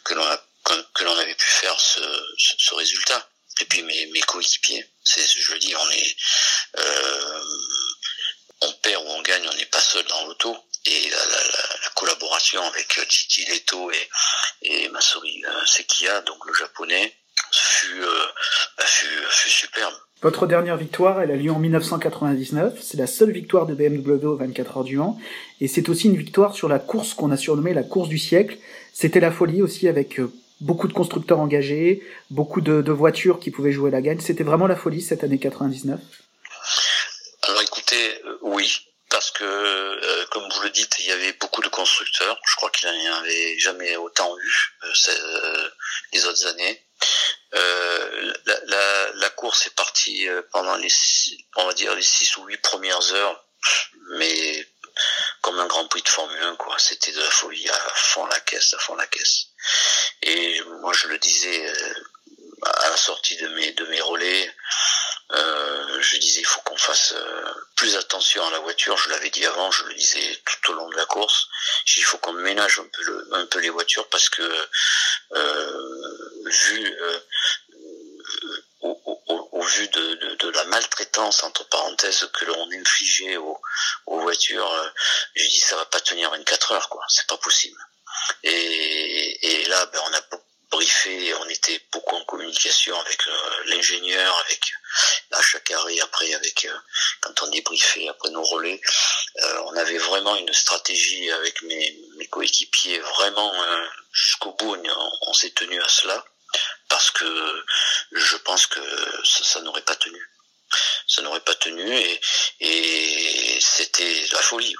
que 0.03 0.13
l'on 0.13 0.25
a 0.25 0.45
que 0.93 1.03
l'on 1.03 1.17
avait 1.17 1.35
pu 1.35 1.45
faire 1.45 1.77
ce, 1.79 1.99
ce, 2.37 2.73
résultat 2.73 3.29
et 3.59 3.65
puis 3.65 3.81
mes, 3.83 4.05
mes 4.07 4.21
coéquipiers 4.21 4.89
c'est 5.03 5.27
je 5.27 5.51
le 5.53 5.59
dis 5.59 5.75
on 5.75 5.91
est 5.91 6.15
euh, 6.79 7.43
on 8.63 8.73
perd 8.73 9.03
ou 9.03 9.09
on 9.09 9.21
gagne, 9.21 9.47
on 9.47 9.53
n'est 9.55 9.65
pas 9.65 9.81
seul 9.81 10.05
dans 10.05 10.25
l'auto. 10.25 10.57
Et 10.85 11.09
la, 11.09 11.17
la, 11.17 11.37
la, 11.37 11.89
collaboration 11.95 12.61
avec 12.67 13.09
Gigi 13.09 13.45
Leto 13.45 13.91
et, 13.91 14.09
et 14.63 14.89
Masori 14.89 15.43
euh, 15.45 15.65
Sekia, 15.65 16.21
donc 16.21 16.45
le 16.45 16.53
japonais, 16.53 17.15
fut, 17.51 18.03
euh, 18.03 18.27
bah, 18.77 18.85
fut, 18.85 19.25
fut 19.29 19.49
superbe. 19.49 19.97
Votre 20.23 20.47
dernière 20.47 20.77
victoire, 20.77 21.21
elle 21.21 21.31
a 21.31 21.35
lieu 21.35 21.51
en 21.51 21.59
1999. 21.59 22.79
C'est 22.81 22.97
la 22.97 23.07
seule 23.07 23.31
victoire 23.31 23.65
de 23.65 23.75
BMW 23.75 24.25
au 24.25 24.37
24 24.37 24.77
heures 24.77 24.83
du 24.83 24.97
Mans. 24.97 25.19
Et 25.59 25.67
c'est 25.67 25.89
aussi 25.89 26.07
une 26.07 26.15
victoire 26.15 26.55
sur 26.55 26.69
la 26.69 26.79
course 26.79 27.13
qu'on 27.13 27.29
a 27.31 27.37
surnommée 27.37 27.73
la 27.73 27.83
course 27.83 28.07
du 28.07 28.17
siècle. 28.17 28.57
C'était 28.93 29.19
la 29.19 29.31
folie 29.31 29.61
aussi 29.61 29.87
avec 29.87 30.19
euh, 30.19 30.31
beaucoup 30.61 30.87
de 30.87 30.93
constructeurs 30.93 31.39
engagés, 31.39 32.01
beaucoup 32.31 32.61
de, 32.61 32.91
voitures 32.91 33.39
qui 33.39 33.51
pouvaient 33.51 33.73
jouer 33.73 33.91
la 33.91 34.01
gagne. 34.01 34.21
C'était 34.21 34.45
vraiment 34.45 34.67
la 34.67 34.77
folie 34.77 35.01
cette 35.01 35.23
année 35.23 35.39
99 35.39 35.99
alors 37.45 37.61
écoutez, 37.61 38.21
euh, 38.25 38.37
oui, 38.41 38.87
parce 39.09 39.29
que 39.31 39.43
euh, 39.43 40.25
comme 40.31 40.43
vous 40.49 40.61
le 40.61 40.69
dites, 40.69 40.95
il 40.99 41.05
y 41.07 41.11
avait 41.11 41.33
beaucoup 41.33 41.61
de 41.61 41.67
constructeurs. 41.67 42.39
Je 42.45 42.55
crois 42.55 42.69
qu'il 42.69 42.89
n'y 42.89 43.09
en 43.09 43.15
avait 43.15 43.59
jamais 43.59 43.95
autant 43.97 44.33
eu 44.37 44.53
euh, 44.85 45.69
les 46.13 46.25
autres 46.25 46.47
années. 46.47 46.81
La, 47.53 48.59
la, 48.65 49.11
la, 49.13 49.29
course 49.31 49.67
est 49.67 49.75
partie 49.75 50.27
pendant 50.51 50.75
les, 50.75 50.91
on 51.55 51.65
va 51.65 51.73
dire 51.73 51.95
les 51.95 52.01
six 52.01 52.35
ou 52.37 52.45
huit 52.45 52.57
premières 52.57 53.13
heures, 53.13 53.45
mais 54.17 54.67
comme 55.41 55.59
un 55.59 55.67
Grand 55.67 55.87
Prix 55.87 56.01
de 56.01 56.09
Formule 56.09 56.41
1, 56.41 56.55
quoi. 56.55 56.77
C'était 56.79 57.11
de 57.11 57.21
la 57.21 57.29
folie 57.29 57.69
à 57.69 57.79
fond 57.95 58.25
la 58.25 58.39
caisse, 58.39 58.73
à 58.73 58.79
fond 58.79 58.95
la 58.95 59.07
caisse. 59.07 59.47
Et 60.23 60.61
moi, 60.81 60.93
je 60.93 61.07
le 61.07 61.17
disais 61.17 61.73
à 62.65 62.89
la 62.89 62.97
sortie 62.97 63.37
de 63.37 63.47
mes 63.49 63.71
de 63.73 63.85
mes 63.85 64.01
relais. 64.01 64.55
Euh, 65.31 66.01
je 66.01 66.17
disais 66.17 66.41
il 66.41 66.45
faut 66.45 66.61
qu'on 66.61 66.77
fasse 66.77 67.13
euh, 67.15 67.53
plus 67.75 67.95
attention 67.95 68.45
à 68.45 68.51
la 68.51 68.59
voiture. 68.59 68.97
Je 68.97 69.09
l'avais 69.09 69.29
dit 69.29 69.45
avant, 69.45 69.71
je 69.71 69.85
le 69.85 69.93
disais 69.95 70.41
tout 70.45 70.71
au 70.71 70.75
long 70.75 70.89
de 70.89 70.95
la 70.95 71.05
course. 71.05 71.47
Il 71.97 72.03
faut 72.03 72.17
qu'on 72.17 72.33
ménage 72.33 72.79
un 72.79 72.87
peu 72.87 73.03
le, 73.03 73.27
un 73.33 73.45
peu 73.47 73.59
les 73.59 73.69
voitures 73.69 74.07
parce 74.09 74.29
que 74.29 74.67
euh, 75.33 76.02
vu 76.45 76.97
euh, 77.01 77.19
au, 78.81 79.01
au, 79.05 79.49
au, 79.51 79.61
vu 79.61 79.87
de, 79.87 80.15
de, 80.15 80.35
de, 80.35 80.49
la 80.49 80.65
maltraitance 80.65 81.43
entre 81.43 81.67
parenthèses 81.69 82.29
que 82.33 82.45
l'on 82.45 82.71
infligeait 82.71 83.37
aux, 83.37 83.59
aux 84.07 84.19
voitures, 84.19 84.71
euh, 84.71 84.89
j'ai 85.35 85.47
dit 85.47 85.59
ça 85.59 85.75
va 85.75 85.85
pas 85.85 86.01
tenir 86.01 86.29
24 86.31 86.71
heures 86.73 86.89
quoi, 86.89 87.03
c'est 87.07 87.27
pas 87.27 87.37
possible. 87.37 87.79
Et, 88.43 89.61
et 89.61 89.65
là 89.65 89.85
ben 89.87 89.99
on 90.05 90.13
a 90.13 90.21
briefé, 90.71 91.33
on 91.35 91.49
était 91.49 91.79
beaucoup 91.91 92.15
en 92.15 92.25
communication 92.25 92.99
avec 92.99 93.21
l'ingénieur, 93.67 94.37
avec 94.45 94.73
à 95.31 95.41
chaque 95.41 95.69
arrêt 95.71 95.99
après 95.99 96.33
avec 96.33 96.67
quand 97.21 97.43
on 97.43 97.47
débriefait 97.47 98.07
après 98.09 98.31
nos 98.31 98.43
relais, 98.43 98.81
on 99.65 99.75
avait 99.77 99.99
vraiment 99.99 100.35
une 100.35 100.51
stratégie 100.51 101.31
avec 101.31 101.61
mes, 101.63 101.99
mes 102.17 102.27
coéquipiers 102.27 102.99
vraiment 102.99 103.53
jusqu'au 104.11 104.53
bout, 104.53 104.75
on, 104.75 105.11
on 105.27 105.33
s'est 105.33 105.51
tenu 105.51 105.79
à 105.81 105.87
cela 105.87 106.25
parce 106.93 107.09
que 107.09 107.25
je 108.11 108.35
pense 108.37 108.67
que 108.67 108.79
ça, 109.23 109.43
ça 109.43 109.61
n'aurait 109.61 109.81
pas 109.81 109.95
tenu 109.95 110.21
ça 111.07 111.23
n'aurait 111.23 111.39
pas 111.39 111.55
tenu 111.55 111.81
et, 111.81 112.19
et 112.59 113.57
c'était 113.59 114.25
la 114.31 114.39
folie. 114.39 114.75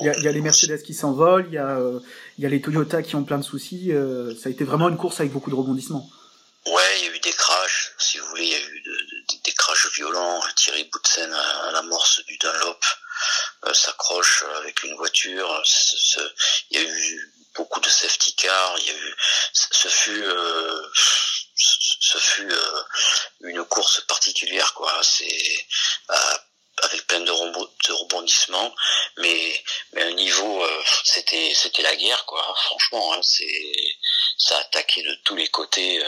Il 0.00 0.06
y, 0.06 0.08
a, 0.08 0.16
il 0.16 0.24
y, 0.24 0.28
a, 0.28 0.32
les 0.32 0.40
Mercedes 0.40 0.82
qui 0.82 0.94
s'envolent, 0.94 1.46
il 1.48 1.54
y 1.54 1.58
a 1.58 1.78
euh, 1.78 2.00
il 2.38 2.44
y 2.44 2.46
a 2.46 2.50
les 2.50 2.60
Toyota 2.60 3.02
qui 3.02 3.14
ont 3.14 3.24
plein 3.24 3.38
de 3.38 3.44
soucis. 3.44 3.92
Euh, 3.92 4.34
ça 4.34 4.48
a 4.48 4.52
été 4.52 4.64
vraiment 4.64 4.88
une 4.88 4.96
course 4.96 5.20
avec 5.20 5.32
beaucoup 5.32 5.50
de 5.50 5.54
rebondissements. 5.54 6.08
Ouais, 6.66 6.98
il 6.98 7.04
y 7.04 7.08
a 7.08 7.14
eu 7.14 7.20
des 7.20 7.32
crashs, 7.32 7.92
si 7.98 8.18
vous 8.18 8.26
voulez, 8.28 8.44
il 8.44 8.50
y 8.50 8.54
a 8.54 8.60
eu 8.60 8.80
de, 8.80 8.90
de, 8.90 9.42
des 9.44 9.52
crashs 9.52 9.92
violents. 9.94 10.40
Thierry 10.56 10.84
Boutsen 10.84 11.32
à, 11.32 11.70
l'amorce 11.72 12.24
du 12.26 12.36
Dunlop 12.38 12.80
euh, 13.66 13.74
s'accroche 13.74 14.44
avec 14.58 14.82
une 14.82 14.96
voiture. 14.96 15.62
Il 16.70 16.80
y 16.80 16.84
a 16.84 16.88
eu 16.88 17.32
beaucoup 17.54 17.80
de 17.80 17.88
safety 17.88 18.34
cars. 18.34 18.78
Il 18.78 18.86
y 18.86 18.90
a 18.90 18.94
eu, 18.94 19.16
ce 19.52 19.88
fut 19.88 20.22
euh, 20.22 20.82
ce 22.00 22.18
fut 22.18 22.50
euh, 22.50 22.82
une 23.40 23.64
course 23.64 24.00
particulière 24.06 24.72
quoi. 24.74 25.00
C'est 25.02 25.66
euh, 26.10 26.36
avec 26.82 27.06
plein 27.06 27.20
de, 27.20 27.30
rebondissements. 27.30 28.74
Mais 29.18 29.62
mais 29.92 30.02
un 30.02 30.12
niveau 30.12 30.64
euh, 30.64 30.82
c'était 31.04 31.52
c'était 31.54 31.82
la 31.82 31.96
guerre 31.96 32.24
quoi. 32.26 32.42
Franchement 32.64 33.14
hein, 33.14 33.20
c'est 33.22 33.96
ça 34.38 34.56
a 34.56 34.60
attaqué 34.60 35.02
de 35.02 35.14
tous 35.24 35.36
les 35.36 35.48
côtés 35.48 35.98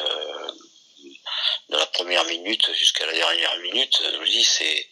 de 1.68 1.76
la 1.76 1.87
première 1.87 2.24
minute 2.24 2.72
jusqu'à 2.72 3.07
la 3.07 3.12
dernière 3.12 3.57
minute. 3.59 4.02
Je 4.02 4.24
dis 4.24 4.44
c'est 4.44 4.90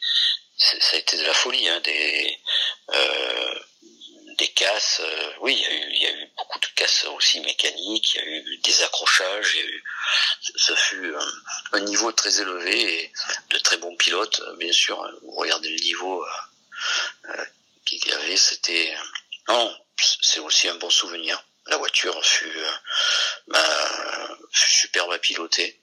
ça 0.58 0.96
a 0.96 0.98
été 0.98 1.16
de 1.16 1.24
la 1.24 1.34
folie 1.34 1.68
hein, 1.68 1.80
des 1.80 2.38
des 4.40 4.48
casses. 4.48 5.00
Euh, 5.04 5.32
oui, 5.40 5.54
il 5.54 5.60
y, 5.60 5.66
a 5.66 5.72
eu, 5.72 5.90
il 5.92 6.02
y, 6.02 6.06
a 6.06 6.10
eu, 6.12 6.32
beaucoup 6.36 6.58
de 6.58 6.66
casses 6.74 7.04
aussi 7.16 7.40
mécaniques, 7.40 8.14
il 8.14 8.20
y 8.20 8.24
a 8.24 8.26
eu 8.26 8.56
des 8.58 8.82
accrochages, 8.82 9.54
il 9.54 9.60
y 9.60 9.62
a 9.62 9.66
eu, 9.66 9.84
ça 10.56 10.74
fut 10.76 11.14
un, 11.14 11.32
un, 11.72 11.80
niveau 11.80 12.10
très 12.12 12.40
élevé 12.40 13.04
et 13.04 13.12
de 13.50 13.58
très 13.58 13.76
bons 13.76 13.94
pilotes, 13.96 14.40
bien 14.56 14.72
sûr. 14.72 14.96
Vous 15.22 15.32
regardez 15.32 15.68
le 15.68 15.80
niveau 15.80 16.24
euh, 16.24 16.28
euh 17.28 17.44
qu'il 17.84 18.06
y 18.06 18.12
avait, 18.12 18.36
c'était... 18.36 18.94
Non, 19.48 19.76
c'est 20.22 20.40
aussi 20.40 20.68
un 20.68 20.76
bon 20.76 20.90
souvenir. 20.90 21.42
La 21.66 21.76
voiture 21.76 22.24
fut, 22.24 22.58
euh, 22.58 22.72
bah, 23.48 24.38
fut 24.52 24.70
superbe 24.70 25.12
à 25.12 25.18
piloter 25.18 25.82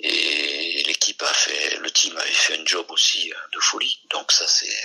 et 0.00 0.84
l'équipe 0.86 1.22
a 1.22 1.32
fait, 1.32 1.76
le 1.78 1.90
team 1.90 2.16
avait 2.16 2.30
fait 2.30 2.58
un 2.58 2.66
job 2.66 2.86
aussi 2.90 3.32
de 3.52 3.60
folie. 3.60 3.98
Donc 4.10 4.30
ça 4.32 4.46
c'est 4.46 4.78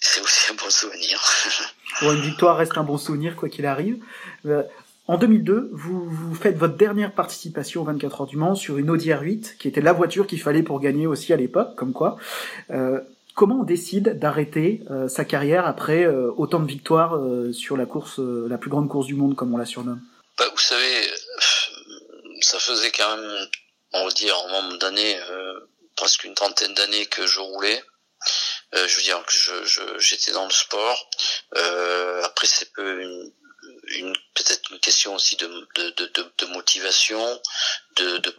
c'est 0.00 0.20
aussi 0.20 0.52
un 0.52 0.54
bon 0.54 0.70
souvenir. 0.70 1.22
bon, 2.00 2.12
une 2.12 2.20
victoire 2.20 2.56
reste 2.56 2.76
un 2.78 2.84
bon 2.84 2.98
souvenir, 2.98 3.36
quoi 3.36 3.48
qu'il 3.48 3.66
arrive. 3.66 3.98
Euh, 4.46 4.62
en 5.06 5.18
2002, 5.18 5.70
vous, 5.72 6.08
vous, 6.08 6.34
faites 6.34 6.56
votre 6.56 6.76
dernière 6.76 7.12
participation 7.12 7.82
aux 7.82 7.84
24 7.84 8.22
heures 8.22 8.26
du 8.26 8.36
Mans 8.38 8.54
sur 8.54 8.78
une 8.78 8.88
Audi 8.88 9.10
R8, 9.10 9.58
qui 9.58 9.68
était 9.68 9.82
la 9.82 9.92
voiture 9.92 10.26
qu'il 10.26 10.40
fallait 10.40 10.62
pour 10.62 10.80
gagner 10.80 11.06
aussi 11.06 11.32
à 11.32 11.36
l'époque, 11.36 11.74
comme 11.76 11.92
quoi. 11.92 12.16
Euh, 12.70 13.00
comment 13.34 13.60
on 13.60 13.64
décide 13.64 14.18
d'arrêter 14.18 14.82
euh, 14.90 15.08
sa 15.08 15.24
carrière 15.24 15.66
après 15.66 16.04
euh, 16.04 16.32
autant 16.36 16.60
de 16.60 16.66
victoires 16.66 17.16
euh, 17.16 17.52
sur 17.52 17.76
la 17.76 17.84
course, 17.84 18.18
euh, 18.18 18.46
la 18.48 18.56
plus 18.56 18.70
grande 18.70 18.88
course 18.88 19.06
du 19.06 19.14
monde, 19.14 19.36
comme 19.36 19.52
on 19.52 19.58
la 19.58 19.66
surnomme? 19.66 20.00
Bah, 20.38 20.46
Vous 20.50 20.60
savez, 20.60 21.02
ça 22.40 22.58
faisait 22.58 22.90
quand 22.90 23.16
même, 23.16 23.48
on 23.92 24.06
va 24.06 24.12
dire, 24.12 24.34
en 24.38 24.62
nombre 24.62 24.78
d'années, 24.78 25.16
presque 25.96 26.24
une 26.24 26.34
trentaine 26.34 26.74
d'années 26.74 27.06
que 27.06 27.26
je 27.26 27.40
roulais. 27.40 27.82
Euh, 28.74 28.88
je 28.88 28.96
veux 28.96 29.02
dire 29.02 29.24
que 29.24 29.32
je, 29.32 29.98
j'étais 29.98 30.32
dans 30.32 30.46
le 30.46 30.52
sport. 30.52 31.10
Euh, 31.56 32.22
après, 32.24 32.46
c'est 32.46 32.72
peu 32.72 33.02
une, 33.02 33.32
une 33.88 34.16
peut-être 34.34 34.70
une 34.72 34.80
question 34.80 35.14
aussi 35.14 35.36
de, 35.36 35.46
de, 35.76 35.90
de, 35.90 36.32
de 36.38 36.46
motivation, 36.46 37.42
de, 37.96 38.18
de 38.18 38.34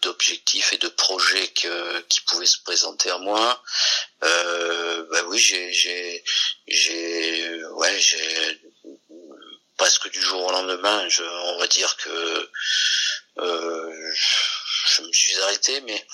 d'objectifs 0.00 0.72
et 0.72 0.78
de 0.78 0.88
projets 0.88 1.48
que, 1.48 2.00
qui 2.08 2.22
pouvaient 2.22 2.46
se 2.46 2.62
présenter 2.62 3.10
à 3.10 3.18
moi. 3.18 3.62
Euh, 4.24 5.06
bah 5.10 5.22
oui, 5.26 5.38
j'ai, 5.38 5.70
j'ai, 5.72 6.24
j'ai, 6.66 7.62
ouais, 7.64 7.98
j'ai 8.00 8.58
presque 9.76 10.10
du 10.10 10.20
jour 10.22 10.46
au 10.46 10.50
lendemain, 10.52 11.06
je, 11.08 11.22
on 11.22 11.58
va 11.58 11.66
dire 11.66 11.94
que 11.98 12.50
euh, 13.38 14.12
je 14.14 15.02
me 15.02 15.12
suis 15.12 15.38
arrêté, 15.42 15.82
mais 15.82 16.06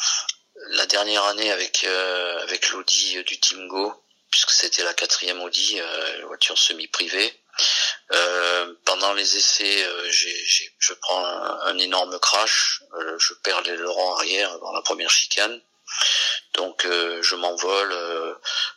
la 0.71 0.87
dernière 0.87 1.25
année 1.25 1.51
avec 1.51 1.85
euh, 1.85 2.43
avec 2.43 2.71
l'Audi 2.71 3.23
du 3.25 3.39
Team 3.39 3.69
Go, 3.69 3.95
puisque 4.31 4.51
c'était 4.51 4.85
la 4.85 4.95
quatrième 4.95 5.41
Audi, 5.43 5.81
euh, 5.81 6.27
voiture 6.27 6.59
semi-privée. 6.59 7.33
Euh, 8.13 8.75
pendant 8.85 9.15
les 9.15 9.37
essais, 9.37 9.83
euh, 9.85 10.11
j'ai, 10.11 10.73
je 10.79 10.93
prends 10.95 11.25
un, 11.25 11.79
énorme 11.79 12.19
crash, 12.19 12.83
euh, 12.95 13.19
je 13.19 13.35
perds 13.35 13.63
l'aileron 13.63 14.15
arrière 14.15 14.59
dans 14.61 14.73
la 14.73 14.83
première 14.83 15.11
chicane. 15.11 15.61
Donc 16.55 16.85
euh, 16.85 17.23
je 17.23 17.35
m'envole 17.37 17.95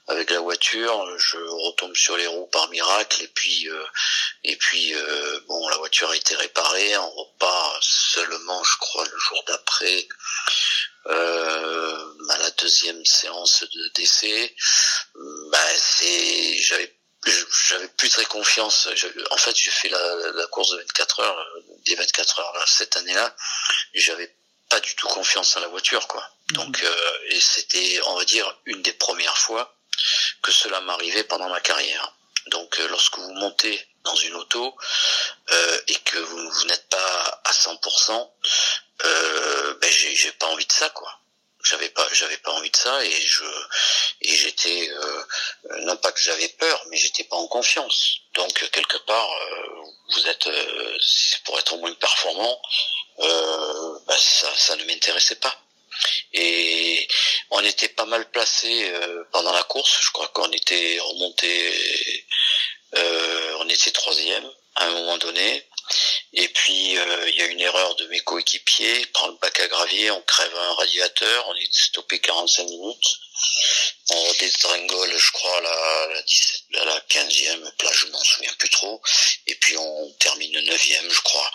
avec 0.08 0.30
la 0.30 0.39
voiture, 0.39 1.18
je 1.18 1.38
retombe 1.38 1.96
sur 1.96 2.18
les 2.18 2.28
roues 2.28 2.48
par 2.48 2.70
miracle 2.70 3.24
et 3.24 3.28
puis 3.28 3.68
et 4.44 4.56
puis 4.58 4.94
bon 5.48 5.68
la 5.70 5.78
voiture 5.78 6.10
a 6.10 6.15
été 6.15 6.36
réparée, 6.36 6.98
on 6.98 7.10
repart 7.10 7.78
seulement 7.82 8.63
je 8.63 8.78
crois 8.80 9.06
le 9.06 9.18
jour 9.18 9.44
d'après 9.48 10.08
euh, 11.08 12.14
à 12.30 12.38
la 12.38 12.52
deuxième 12.52 13.04
séance 13.06 13.64
de 13.64 13.92
décès, 13.96 14.56
bah 15.52 15.78
c'est 15.78 16.58
j'avais 16.62 16.96
j'avais 17.68 17.88
plus 17.90 18.10
très 18.10 18.26
confiance. 18.26 18.88
Je, 18.96 19.08
en 19.32 19.38
fait, 19.38 19.56
j'ai 19.56 19.72
fait 19.72 19.90
la, 19.90 20.16
la, 20.32 20.48
course 20.48 20.72
de 20.72 20.78
24 20.78 21.20
heures, 21.20 21.46
des 21.86 21.96
24 21.96 22.40
heures 22.40 22.54
là, 22.54 22.64
cette 22.66 22.96
année-là. 22.96 23.36
J'avais 23.94 24.34
pas 24.70 24.80
du 24.80 24.96
tout 24.96 25.08
confiance 25.08 25.58
en 25.58 25.60
la 25.60 25.68
voiture, 25.68 26.08
quoi. 26.08 26.24
Mhm. 26.52 26.58
Donc, 26.58 26.84
euh, 26.84 27.18
et 27.30 27.40
c'était, 27.40 28.00
on 28.06 28.16
va 28.16 28.26
dire, 28.26 28.58
une 28.66 28.82
des 28.82 28.94
premières 28.94 29.38
fois 29.38 29.76
que 30.42 30.52
cela 30.52 30.80
m'arrivait 30.82 31.24
pendant 31.24 31.50
ma 31.50 31.60
carrière. 31.60 32.14
Donc, 32.48 32.80
euh, 32.80 32.88
lorsque 32.88 33.18
vous 33.18 33.34
montez 33.34 33.86
dans 34.04 34.16
une 34.16 34.36
auto 34.36 34.76
euh, 35.52 35.82
et 35.88 35.96
que 35.96 36.18
vous, 36.18 36.50
vous 36.50 36.66
n'êtes 36.66 36.88
pas 36.90 37.42
à 37.44 37.52
100%, 37.52 38.32
euh, 39.06 39.74
ben 39.89 40.15
j'ai, 40.15 40.32
pas 40.34 40.47
envie 40.47 40.65
de 40.65 40.71
ça 40.71 40.89
quoi. 40.89 41.19
J'avais 41.63 41.89
pas 41.89 42.08
j'avais 42.13 42.38
pas 42.38 42.52
envie 42.52 42.69
de 42.69 42.75
ça 42.75 43.04
et 43.04 43.21
je 43.21 43.43
et 44.21 44.36
j'étais 44.36 44.89
euh, 44.91 45.23
non 45.82 45.97
pas 45.97 46.12
que 46.12 46.21
j'avais 46.21 46.47
peur 46.49 46.82
mais 46.89 46.97
j'étais 46.97 47.25
pas 47.25 47.36
en 47.36 47.47
confiance. 47.47 48.19
Donc 48.36 48.54
quelque 48.71 48.97
part 48.97 49.30
euh, 49.32 49.82
vous 50.13 50.28
êtes 50.28 50.47
euh, 50.47 50.97
pour 51.45 51.60
être 51.60 51.73
au 51.73 51.78
moins 51.78 51.93
performant 51.95 52.62
euh, 53.19 53.99
bah, 54.08 54.17
ça 54.17 54.49
ça 54.56 54.75
ne 54.78 54.86
m'intéressait 54.86 55.36
pas. 55.36 55.56
Et 56.34 57.08
on 57.52 57.63
était 57.65 57.89
pas 57.89 58.06
mal 58.06 58.30
placé 58.32 58.89
euh, 58.89 59.23
pendant 59.32 59.52
la 59.52 59.63
course. 59.63 59.99
Je 60.02 60.12
crois 60.12 60.28
qu'on 60.30 60.52
était 60.52 60.99
remonté 61.02 62.25
on 63.62 63.69
était 63.69 63.91
troisième 63.91 64.49
à 64.75 64.86
un 64.86 64.91
moment 64.91 65.17
donné 65.17 65.69
et 66.34 66.47
puis 66.49 66.97
euh, 66.97 67.30
il 67.30 67.36
y 67.36 67.41
a 67.41 67.45
une 67.47 67.60
erreur 67.60 67.95
de 67.95 68.08
mes 68.08 68.19
coéquipiers, 68.21 69.06
prend 69.08 69.28
le 69.28 69.38
bac 69.41 69.60
à 69.60 69.67
gravier, 69.67 70.12
on 70.12 70.21
crève 70.21 70.56
un 70.56 70.73
radiateur, 70.73 71.47
on 71.47 71.56
est 71.56 71.73
stoppé 71.73 72.19
45 72.19 72.63
minutes. 72.65 73.19
On 74.10 74.34
dégringole, 74.34 75.17
je 75.17 75.32
crois, 75.32 75.58
à 75.58 75.62
la, 75.62 76.08
la, 76.71 76.86
la 76.86 76.99
15e, 77.02 77.63
là 77.63 77.91
je 77.93 78.08
m'en 78.08 78.23
souviens 78.23 78.54
plus 78.58 78.69
trop. 78.69 79.02
Et 79.47 79.56
puis 79.56 79.78
on 79.78 80.12
termine 80.19 80.60
9e, 80.60 81.10
je 81.10 81.21
crois, 81.21 81.52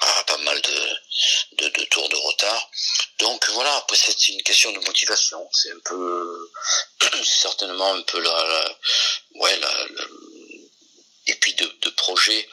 à 0.00 0.24
pas 0.24 0.38
mal 0.38 0.60
de, 0.60 1.68
de, 1.68 1.84
tours 1.84 2.08
de 2.08 2.16
retard. 2.16 2.70
Donc 3.18 3.48
voilà, 3.50 3.74
après 3.76 3.96
c'est 3.96 4.28
une 4.28 4.42
question 4.42 4.72
de 4.72 4.80
motivation. 4.80 5.48
C'est 5.52 5.70
un 5.70 5.80
peu, 5.84 6.50
certainement 7.24 7.94
un 7.94 8.02
peu 8.02 8.20
la, 8.20 8.76
ouais, 9.36 9.56
la, 9.58 9.86
et 11.26 11.34
puis 11.36 11.54
de, 11.54 11.66
de 11.82 11.90
projet 11.90 12.48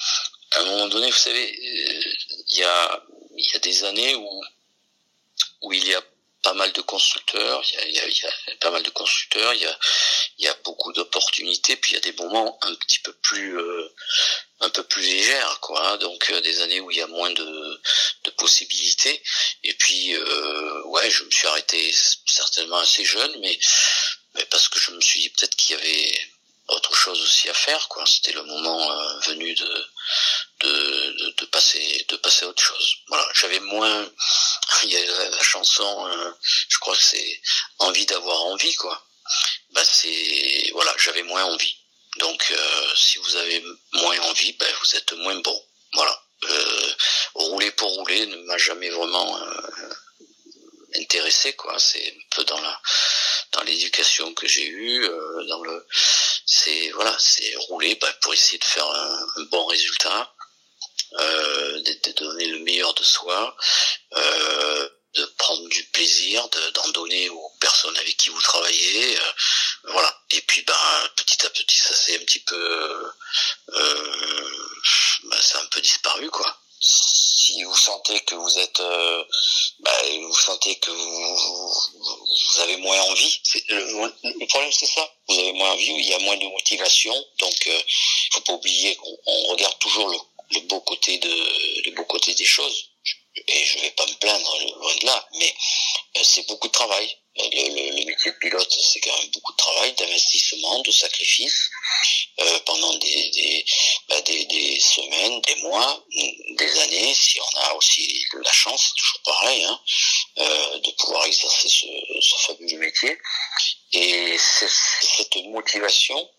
à 0.57 0.61
un 0.61 0.65
moment 0.65 0.87
donné, 0.87 1.09
vous 1.09 1.17
savez, 1.17 1.45
euh, 1.45 2.13
il 2.49 2.57
y 2.57 2.63
a, 2.63 3.03
y 3.35 3.55
a 3.55 3.59
des 3.59 3.83
années 3.83 4.15
où, 4.15 4.43
où 5.61 5.73
il 5.73 5.87
y 5.87 5.93
a 5.93 6.03
pas 6.41 6.53
mal 6.53 6.71
de 6.71 6.81
constructeurs, 6.81 7.61
il 7.69 7.75
y 7.75 7.77
a, 7.77 7.87
y 7.87 7.99
a, 7.99 8.07
y 8.07 8.25
a 8.25 8.55
pas 8.59 8.71
mal 8.71 8.83
de 8.83 8.89
constructeurs, 8.89 9.53
il 9.53 9.61
y 9.61 9.65
a, 9.65 9.79
y 10.39 10.47
a 10.47 10.53
beaucoup 10.63 10.93
d'opportunités, 10.93 11.75
puis 11.75 11.91
il 11.91 11.93
y 11.95 11.97
a 11.97 12.01
des 12.01 12.13
moments 12.13 12.57
un 12.61 12.73
petit 12.75 12.99
peu 12.99 13.13
plus, 13.13 13.59
euh, 13.59 13.93
un 14.61 14.69
peu 14.69 14.83
plus 14.83 15.01
légères, 15.01 15.59
quoi. 15.59 15.85
Hein. 15.85 15.97
donc 15.97 16.29
euh, 16.31 16.41
des 16.41 16.61
années 16.61 16.79
où 16.79 16.89
il 16.89 16.97
y 16.97 17.01
a 17.01 17.07
moins 17.07 17.31
de, 17.31 17.81
de 18.23 18.29
possibilités. 18.31 19.21
Et 19.63 19.73
puis, 19.73 20.15
euh, 20.15 20.83
ouais, 20.85 21.09
je 21.09 21.23
me 21.23 21.31
suis 21.31 21.47
arrêté 21.47 21.93
certainement 22.25 22.77
assez 22.77 23.03
jeune, 23.03 23.39
mais, 23.41 23.59
mais 24.35 24.45
parce 24.45 24.69
que 24.69 24.79
je 24.79 24.91
me 24.91 25.01
suis 25.01 25.19
dit 25.19 25.29
peut-être 25.29 25.55
qu'il 25.55 25.75
y 25.75 25.79
avait 25.79 26.21
autre 26.69 26.93
chose 26.95 27.21
aussi 27.21 27.49
à 27.49 27.53
faire 27.53 27.87
quoi 27.87 28.05
c'était 28.05 28.33
le 28.33 28.43
moment 28.43 28.91
euh, 28.91 29.19
venu 29.19 29.53
de 29.53 29.87
de, 30.61 31.31
de, 31.33 31.45
passer 31.45 32.05
de 32.09 32.15
passer 32.17 32.45
à 32.45 32.49
autre 32.49 32.63
chose. 32.63 32.95
Voilà, 33.07 33.27
j'avais 33.33 33.59
moins. 33.59 34.09
Il 34.83 34.91
y 34.91 34.97
a 34.97 35.29
la, 35.29 35.43
chanson, 35.43 36.07
euh, 36.07 36.31
je 36.69 36.77
crois 36.79 36.95
que 36.95 37.01
c'est 37.01 37.41
envie 37.79 38.05
d'avoir 38.05 38.45
envie 38.45 38.75
quoi. 38.75 39.07
Bah 39.71 39.83
c'est 39.83 40.69
voilà, 40.73 40.93
j'avais 40.97 41.23
moins 41.23 41.43
envie. 41.45 41.75
Donc 42.17 42.45
euh, 42.51 42.95
si 42.95 43.17
vous 43.19 43.35
avez 43.35 43.63
moins 43.93 44.19
envie, 44.21 44.53
ben 44.53 44.73
vous 44.81 44.95
êtes 44.95 45.13
moins 45.13 45.35
bon. 45.35 45.65
Voilà. 45.93 46.23
Euh, 46.43 46.91
rouler 47.33 47.71
pour 47.71 47.89
rouler 47.95 48.25
ne 48.27 48.37
m'a 48.43 48.57
jamais 48.57 48.89
vraiment 48.89 49.39
intéressé 50.95 51.53
quoi. 51.53 51.77
C'est 51.79 52.07
un 52.15 52.35
peu 52.35 52.43
dans 52.43 52.61
la 52.61 52.81
dans 53.53 53.63
l'éducation 53.63 54.33
que 54.33 54.47
j'ai 54.47 54.67
eue, 54.67 55.07
dans 55.47 55.63
le 55.63 55.85
c'est 56.47 56.91
voilà, 56.91 57.15
c'est 57.19 57.53
rouler 57.67 57.95
bah, 58.01 58.11
pour 58.21 58.33
essayer 58.33 58.57
de 58.57 58.63
faire 58.63 58.89
un, 58.89 59.43
bon 59.51 59.65
résultat 59.65 60.33
euh, 61.19 61.81
de, 61.81 62.11
donner 62.13 62.45
le 62.47 62.59
meilleur 62.59 62.93
de 62.93 63.03
soi, 63.03 63.55
euh, 64.15 64.89
de 65.15 65.25
prendre 65.37 65.67
du 65.67 65.83
plaisir, 65.87 66.47
d'en 66.73 66.89
donner 66.89 67.29
aux 67.29 67.51
personnes 67.59 67.97
avec 67.97 68.15
qui 68.17 68.29
vous 68.29 68.41
travaillez, 68.41 69.17
euh, 69.19 69.31
voilà. 69.89 70.23
Et 70.31 70.41
puis 70.41 70.61
ben 70.63 71.09
petit 71.17 71.45
à 71.45 71.49
petit 71.49 71.77
ça 71.77 71.93
c'est 71.93 72.15
un 72.15 72.23
petit 72.23 72.39
peu, 72.39 73.11
euh, 73.73 74.69
a 75.31 75.59
un 75.59 75.65
peu 75.65 75.81
disparu 75.81 76.29
quoi. 76.29 76.61
Si 77.47 77.63
vous 77.63 77.77
sentez 77.77 78.19
que 78.21 78.35
vous 78.35 78.57
êtes, 78.59 78.79
euh, 78.81 79.23
ben, 79.79 80.21
vous 80.21 80.35
sentez 80.35 80.75
que 80.75 80.91
vous, 80.91 81.73
vous 81.97 82.59
avez 82.61 82.77
moins 82.77 82.99
envie. 83.03 83.41
Le, 83.69 84.45
problème 84.47 84.71
c'est 84.71 84.85
ça. 84.85 85.09
Vous 85.29 85.39
avez 85.39 85.53
moins 85.53 85.71
envie, 85.71 85.85
il 85.85 86.07
y 86.07 86.13
a 86.13 86.19
moins 86.19 86.37
de 86.37 86.45
motivation. 86.45 87.13
Donc, 87.39 87.65
il 87.65 88.33
faut 88.33 88.41
pas 88.41 88.53
oublier 88.53 88.95
qu'on 88.97 89.43
regarde 89.51 89.79
toujours 89.79 90.09
le 90.09 90.17
le 90.51 90.61
beau 90.61 90.79
côté 90.81 91.17
de 91.17 91.29
le 91.85 91.91
beau 91.91 92.05
côté 92.05 92.33
des 92.33 92.45
choses 92.45 92.89
et 93.35 93.65
je 93.65 93.79
vais 93.79 93.91
pas 93.91 94.05
me 94.05 94.13
plaindre 94.13 94.59
loin 94.79 94.95
de 94.95 95.05
là 95.05 95.29
mais 95.39 95.53
euh, 96.17 96.21
c'est 96.23 96.47
beaucoup 96.47 96.67
de 96.67 96.73
travail 96.73 97.17
le, 97.39 98.05
métier 98.05 98.31
de 98.31 98.37
pilote 98.37 98.71
c'est 98.71 98.99
quand 98.99 99.17
même 99.17 99.29
beaucoup 99.31 99.51
de 99.51 99.57
travail 99.57 99.93
d'investissement 99.93 100.79
de 100.81 100.91
sacrifice 100.91 101.69
euh, 102.39 102.59
pendant 102.65 102.93
des 102.97 103.29
des, 103.29 103.65
bah, 104.09 104.21
des, 104.21 104.45
des 104.45 104.79
semaines 104.79 105.41
des 105.41 105.55
mois 105.55 106.05
des 106.57 106.79
années 106.79 107.13
si 107.13 107.39
on 107.39 107.59
a 107.59 107.73
aussi 107.73 108.25
la 108.33 108.51
chance 108.51 108.87
c'est 108.87 109.01
toujours 109.01 109.21
pareil 109.23 109.63
hein, 109.63 109.79
euh, 110.39 110.79
de 110.79 110.91
pouvoir 110.91 111.25
exercer 111.25 111.69
ce, 111.69 111.87
ce 112.21 112.35
fabuleux 112.47 112.79
métier 112.79 113.17
et 113.93 114.37
c'est 114.37 114.69
cette 114.69 115.35
motivation 115.45 116.29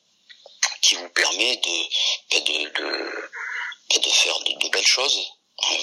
qui 0.83 0.95
vous 0.95 1.09
permet 1.11 1.57
de, 1.57 1.83
bah, 2.31 2.41
de, 2.41 2.69
de 2.81 3.31
de 3.97 4.11
faire 4.11 4.39
de, 4.41 4.69
belles 4.69 4.87
choses. 4.87 5.33
Hein, 5.63 5.77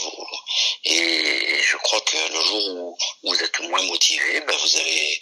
et 0.86 1.62
je 1.62 1.78
crois 1.78 2.02
que 2.02 2.18
le 2.34 2.42
jour 2.44 2.68
où 2.78 2.98
vous 3.24 3.44
êtes 3.44 3.60
moins 3.62 3.82
motivé, 3.84 4.42
ben 4.42 4.56
vous 4.58 4.78
allez 4.78 5.20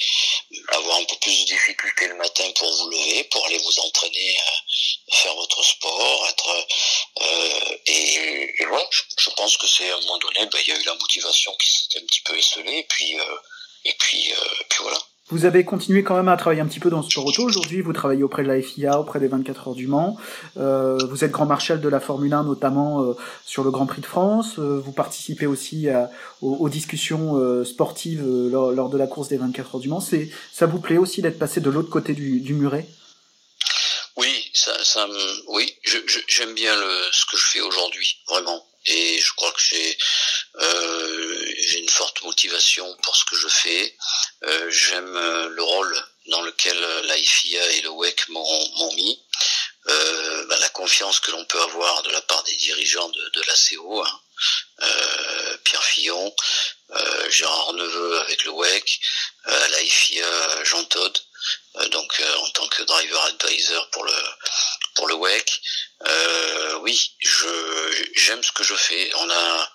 avoir 0.70 0.98
un 0.98 1.04
peu 1.06 1.16
plus 1.18 1.42
de 1.42 1.46
difficultés 1.46 2.08
le 2.08 2.16
matin 2.16 2.44
pour 2.56 2.72
vous 2.72 2.90
lever, 2.90 3.24
pour 3.26 3.46
aller 3.46 3.58
vous 3.58 3.80
entraîner, 3.80 4.38
euh, 4.38 5.16
faire 5.16 5.36
votre 5.36 5.64
sport, 5.64 6.28
être 6.30 6.68
euh, 7.22 7.78
et, 7.88 8.66
voilà. 8.68 8.88
Je, 9.18 9.30
pense 9.32 9.58
que 9.58 9.68
c'est 9.68 9.90
à 9.90 9.96
un 9.96 10.00
moment 10.02 10.18
donné, 10.20 10.46
ben, 10.46 10.60
il 10.66 10.70
y 10.70 10.72
a 10.72 10.80
eu 10.80 10.84
la 10.84 10.96
motivation 10.96 11.56
qui 11.56 11.72
s'était 11.72 12.00
un 12.00 12.06
petit 12.06 12.22
peu 12.22 12.38
esselée, 12.38 12.80
et 12.80 12.84
puis 12.84 13.20
euh, 13.20 13.36
et 13.86 13.94
puis 13.94 14.34
puis 14.70 14.80
voilà. 14.82 15.00
Vous 15.30 15.46
avez 15.46 15.64
continué 15.64 16.04
quand 16.04 16.18
même 16.18 16.28
à 16.28 16.36
travailler 16.36 16.62
un 16.62 16.68
petit 16.68 16.82
peu 16.82 16.90
dans 16.90 17.02
ce 17.02 17.10
sport 17.10 17.26
auto. 17.26 17.44
Aujourd'hui, 17.44 17.80
vous 17.80 17.94
travaillez 17.94 18.24
auprès 18.24 18.44
de 18.44 18.50
la 18.50 18.62
FIA, 18.62 19.00
auprès 19.00 19.22
des 19.22 19.30
24 19.30 19.70
heures 19.70 19.74
du 19.74 19.88
Mans. 19.88 20.18
Euh, 20.58 20.98
vous 21.10 21.24
êtes 21.24 21.32
grand 21.32 21.46
marshal 21.46 21.80
de 21.80 21.88
la 21.88 22.02
Formule 22.02 22.34
1, 22.34 22.44
notamment 22.44 23.02
euh, 23.04 23.14
sur 23.46 23.64
le 23.64 23.72
Grand 23.72 23.86
Prix 23.86 24.02
de 24.02 24.06
France. 24.06 24.60
Euh, 24.60 24.82
vous 24.84 24.92
participez 24.92 25.46
aussi 25.46 25.88
à, 25.88 26.12
aux, 26.42 26.68
discussions 26.68 27.38
euh, 27.38 27.64
sportives 27.64 28.22
lors, 28.22 28.74
lors, 28.74 28.90
de 28.90 28.98
la 28.98 29.08
course 29.08 29.30
des 29.30 29.38
24 29.38 29.76
heures 29.76 29.82
du 29.82 29.88
Mans. 29.88 30.02
C'est, 30.02 30.30
ça 30.52 30.66
vous 30.66 30.80
plaît 30.80 30.98
aussi 30.98 31.22
d'être 31.22 31.40
passé 31.40 31.62
de 31.62 31.70
l'autre 31.70 31.90
côté 31.90 32.14
du, 32.14 32.42
du 32.42 32.54
muret? 32.54 32.86
Oui, 34.18 34.52
ça, 34.54 34.74
ça, 34.84 35.08
oui, 35.48 35.74
je, 35.84 36.00
je, 36.06 36.20
j'aime 36.28 36.54
bien 36.54 36.76
le, 36.76 36.92
ce 37.14 37.26
que 37.32 37.38
je 37.38 37.46
fais 37.46 37.62
aujourd'hui, 37.62 38.18
vraiment. 38.28 38.62
Et 38.86 39.20
je 39.20 39.34
crois 39.36 39.52
que 39.52 39.62
j'ai 39.62 39.78
euh, 39.78 39.94
j'ai 40.60 41.80
une 41.80 41.90
forte 41.90 42.22
motivation 42.24 42.96
pour 43.04 43.16
ce 43.16 43.26
que 43.26 43.36
je 43.36 43.48
fais. 43.48 43.98
Euh, 44.44 44.70
j'aime 44.70 45.16
euh, 45.16 45.50
le 45.50 45.64
rôle 45.64 46.06
dans 46.28 46.42
lequel 46.42 46.80
la 47.06 47.16
FIA 47.16 47.72
et 47.72 47.82
le 47.82 47.90
WEC 47.90 48.30
m'ont 48.30 48.94
mis. 48.96 49.20
Euh, 49.88 50.46
bah, 50.48 50.58
la 50.60 50.70
confiance 50.70 51.20
que 51.20 51.32
l'on 51.32 51.44
peut 51.46 51.62
avoir 51.62 52.04
de 52.04 52.12
la 52.12 52.22
part 52.22 52.44
des 52.44 52.56
dirigeants 52.56 53.10
de, 53.10 53.30
de 53.30 53.42
l'ACO, 53.42 54.04
hein. 54.04 54.22
euh, 54.82 55.58
Pierre 55.66 55.84
Fillon, 55.84 56.36
euh, 56.92 57.30
Gérard 57.30 57.74
Neveu 57.74 58.20
avec 58.22 58.46
le 58.46 58.52
WEC, 58.52 59.00
euh, 59.48 59.68
la 59.68 59.78
FIA 59.80 60.64
Jean 60.64 60.84
Todd, 60.86 61.18
donc 61.92 62.22
en 62.38 62.50
tant 62.52 62.68
que 62.68 62.84
driver 62.84 63.22
advisor 63.24 63.90
pour 63.90 64.06
le 64.06 64.14
pour 64.96 65.08
le 65.08 65.16
WEC. 65.16 65.62
oui, 66.82 67.16
je 67.20 68.10
j'aime 68.16 68.44
ce 68.44 68.52
que 68.52 68.64
je 68.64 68.76
fais. 68.76 69.12
On 69.16 69.30
a 69.30 69.70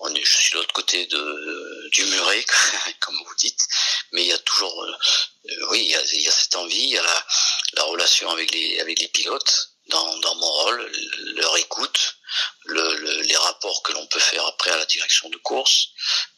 on 0.00 0.14
est, 0.14 0.24
je 0.24 0.36
suis 0.38 0.52
de 0.52 0.58
l'autre 0.58 0.72
côté 0.72 1.06
de, 1.06 1.88
du 1.92 2.04
muret, 2.04 2.44
comme 3.00 3.16
vous 3.16 3.34
dites, 3.36 3.60
mais 4.12 4.22
il 4.22 4.28
y 4.28 4.32
a 4.32 4.38
toujours, 4.38 4.84
euh, 4.84 4.96
oui, 5.70 5.80
il 5.80 5.90
y 5.90 5.96
a, 5.96 6.02
il 6.12 6.20
y 6.20 6.28
a, 6.28 6.32
cette 6.32 6.56
envie, 6.56 6.76
il 6.76 6.90
y 6.90 6.98
a 6.98 7.02
la, 7.02 7.26
la 7.74 7.82
relation 7.84 8.30
avec 8.30 8.50
les, 8.50 8.80
avec 8.80 8.98
les 8.98 9.08
pilotes 9.08 9.70
dans, 9.88 10.18
dans 10.18 10.34
mon 10.36 10.50
rôle, 10.50 10.92
leur 11.36 11.56
écoute, 11.58 12.16
le, 12.64 12.96
le, 12.96 13.20
les 13.22 13.36
rapports 13.36 13.82
que 13.82 13.92
l'on 13.92 14.06
peut 14.06 14.18
faire 14.20 14.44
après 14.46 14.70
à 14.70 14.76
la 14.76 14.86
direction 14.86 15.28
de 15.28 15.36
course. 15.38 15.88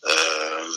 Euh, 0.04 0.70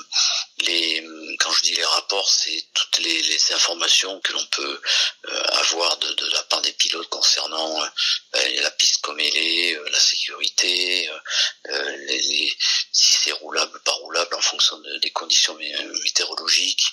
les, 0.60 1.04
quand 1.39 1.52
je 1.52 1.62
dis 1.63 1.76
les 1.76 1.86
rapports, 1.86 2.30
c'est 2.30 2.63
toutes 2.74 3.00
les, 3.00 3.22
les, 3.24 3.54
informations 3.54 4.19
que 4.22 4.34
l'on 4.34 4.45
peut 4.48 4.82
euh, 5.30 5.38
de, 5.75 6.13
de, 6.13 6.29
la 6.32 6.43
part 6.43 6.62
des 6.62 6.71
pilotes 6.73 7.10
concernant 7.10 7.84
euh, 7.84 8.62
la 8.62 8.71
piste 8.71 9.01
comme 9.01 9.19
elle 9.19 9.36
est, 9.36 9.75
euh, 9.75 9.89
la 9.89 9.99
sécurité, 9.99 11.10
euh, 11.10 11.97
les, 12.08 12.21
les, 12.21 12.53
si 12.91 13.13
c'est 13.13 13.32
roulable, 13.34 13.79
pas 13.82 13.91
roulable 13.91 14.36
en 14.36 14.41
fonction 14.41 14.77
de, 14.79 14.97
des 14.97 15.12
conditions 15.12 15.55
météorologiques. 15.55 16.86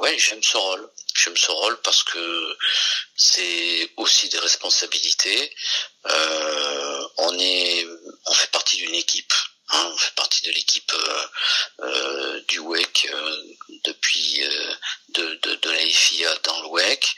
ouais, 0.00 0.18
j'aime 0.18 0.42
ce 0.42 0.56
rôle. 0.56 0.90
J'aime 1.14 1.36
ce 1.36 1.50
rôle 1.50 1.80
parce 1.82 2.02
que 2.02 2.58
c'est 3.14 3.90
aussi 3.96 4.28
des 4.28 4.38
responsabilités. 4.38 5.54
Euh, 6.06 7.08
on 7.18 7.38
est, 7.38 7.86
on 8.26 8.34
fait 8.34 8.50
partie 8.50 8.76
d'une 8.76 8.94
équipe. 8.94 9.32
Hein, 9.68 9.90
on 9.92 9.96
fait 9.96 10.14
partie 10.14 10.42
de 10.46 10.52
l'équipe 10.52 10.92
euh, 10.92 11.26
euh, 11.80 12.40
du 12.48 12.60
WEC 12.60 13.08
euh, 13.12 13.42
depuis 13.84 14.44
euh, 14.44 14.74
de, 15.10 15.34
de, 15.42 15.54
de, 15.56 15.70
la 15.70 15.88
FIA 15.88 16.34
dans 16.44 16.62
le 16.62 16.68
WEC. 16.68 17.16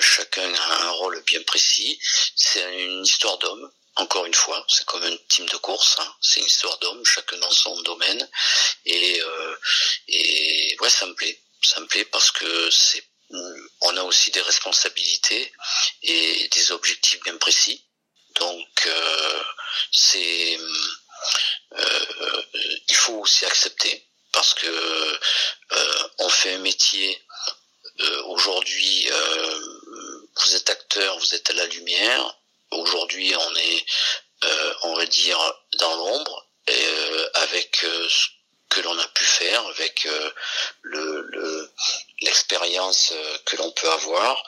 chacun 0.00 0.54
a 0.54 0.82
un 0.84 0.90
rôle 0.90 1.22
bien 1.24 1.42
précis. 1.42 1.98
C'est 2.34 2.84
une 2.84 3.04
histoire 3.04 3.38
d'homme. 3.38 3.70
Encore 3.96 4.24
une 4.26 4.34
fois, 4.34 4.64
c'est 4.68 4.86
comme 4.86 5.02
un 5.02 5.16
team 5.28 5.46
de 5.46 5.56
course. 5.56 5.96
Hein. 5.98 6.14
C'est 6.20 6.40
une 6.40 6.46
histoire 6.46 6.78
d'homme, 6.78 7.04
chacun 7.04 7.36
dans 7.38 7.50
son 7.50 7.80
domaine. 7.82 8.28
Et, 8.86 9.20
et 10.06 10.76
ouais, 10.80 10.90
ça 10.90 11.06
me 11.06 11.14
plaît. 11.14 11.40
Ça 11.62 11.80
me 11.80 11.86
plaît 11.86 12.04
parce 12.04 12.30
que 12.30 12.70
c'est 12.70 13.04
on 13.80 13.96
a 13.96 14.02
aussi 14.02 14.30
des 14.30 14.40
responsabilités 14.40 15.52
et 16.02 16.48
des 16.48 16.72
objectifs 16.72 17.20
bien 17.24 17.36
précis. 17.36 17.84
Donc 18.38 18.86
euh, 18.86 19.42
c'est 19.92 20.56
euh, 20.58 20.88
il 21.76 22.94
faut 22.94 23.14
aussi 23.14 23.44
accepter 23.44 24.04
parce 24.32 24.54
que 24.54 24.66
euh, 24.66 26.08
on 26.18 26.28
fait 26.28 26.54
un 26.54 26.58
métier 26.58 27.20
aujourd'hui 28.26 29.10
vous 30.40 30.54
êtes 30.54 30.70
acteur, 30.70 31.18
vous 31.18 31.34
êtes 31.34 31.50
à 31.50 31.54
la 31.54 31.66
lumière. 31.66 32.38
Aujourd'hui, 32.70 33.34
on 33.34 33.56
est 33.56 33.84
on 34.84 34.94
va 34.94 35.04
dire 35.06 35.38
dans 35.78 35.96
l'ombre 35.96 36.46
avec 37.34 37.78
ce 37.80 38.28
que 38.68 38.80
l'on 38.80 38.96
a 38.98 39.08
pu 39.08 39.24
faire 39.24 39.66
avec 39.66 40.06
le 40.82 41.72
l'expérience 42.22 43.12
que 43.44 43.56
l'on 43.56 43.70
peut 43.72 43.90
avoir 43.90 44.44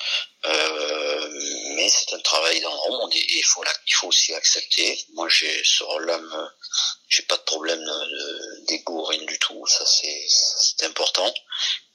euh, 0.47 1.29
mais 1.77 1.89
c'est 1.89 2.15
un 2.15 2.21
travail 2.21 2.61
dans 2.63 2.71
le 2.71 2.91
monde 2.93 3.11
et 3.15 3.25
il 3.29 3.45
faut, 3.45 3.63
il 3.87 3.93
faut 3.93 4.09
aussi 4.09 4.35
accepter. 4.35 4.99
Moi, 5.15 5.29
j'ai 5.29 5.63
ce 5.65 5.85
rôle-là, 5.85 6.19
j'ai 7.09 7.23
pas 7.25 7.37
de 7.37 7.43
problème 7.43 7.81
d'égo, 8.69 9.05
rien 9.05 9.25
du 9.25 9.39
tout. 9.39 9.67
Ça, 9.67 9.85
c'est 9.87 10.87
important. 10.87 11.33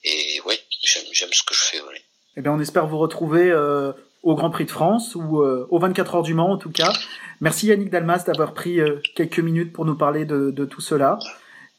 Et 0.04 0.40
oui, 0.46 0.60
j'aime 0.84 1.34
ce 1.34 1.44
que 1.44 1.56
je 1.56 1.60
fais. 1.60 1.82
Oui. 1.82 1.98
Eh 2.38 2.42
bien, 2.42 2.52
on 2.52 2.60
espère 2.60 2.86
vous 2.86 3.00
retrouver 3.00 3.50
euh, 3.50 3.94
au 4.22 4.36
Grand 4.36 4.52
Prix 4.52 4.66
de 4.66 4.72
France 4.72 5.16
ou 5.16 5.42
euh, 5.42 5.68
aux 5.72 5.80
24 5.80 6.16
heures 6.16 6.24
du 6.24 6.36
Mans, 6.36 6.52
en 6.52 6.58
tout 6.58 6.72
cas. 6.72 6.94
Merci 7.42 7.68
Yannick 7.68 7.90
Dalmas 7.90 8.24
d'avoir 8.26 8.54
pris 8.54 8.80
euh, 8.80 9.02
quelques 9.16 9.40
minutes 9.40 9.74
pour 9.74 9.86
nous 9.86 9.98
parler 9.98 10.26
de, 10.26 10.52
de, 10.52 10.66
tout 10.66 10.82
cela. 10.82 11.18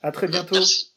À 0.02 0.10
très 0.10 0.26
bientôt. 0.26 0.56
Merci. 0.56 0.92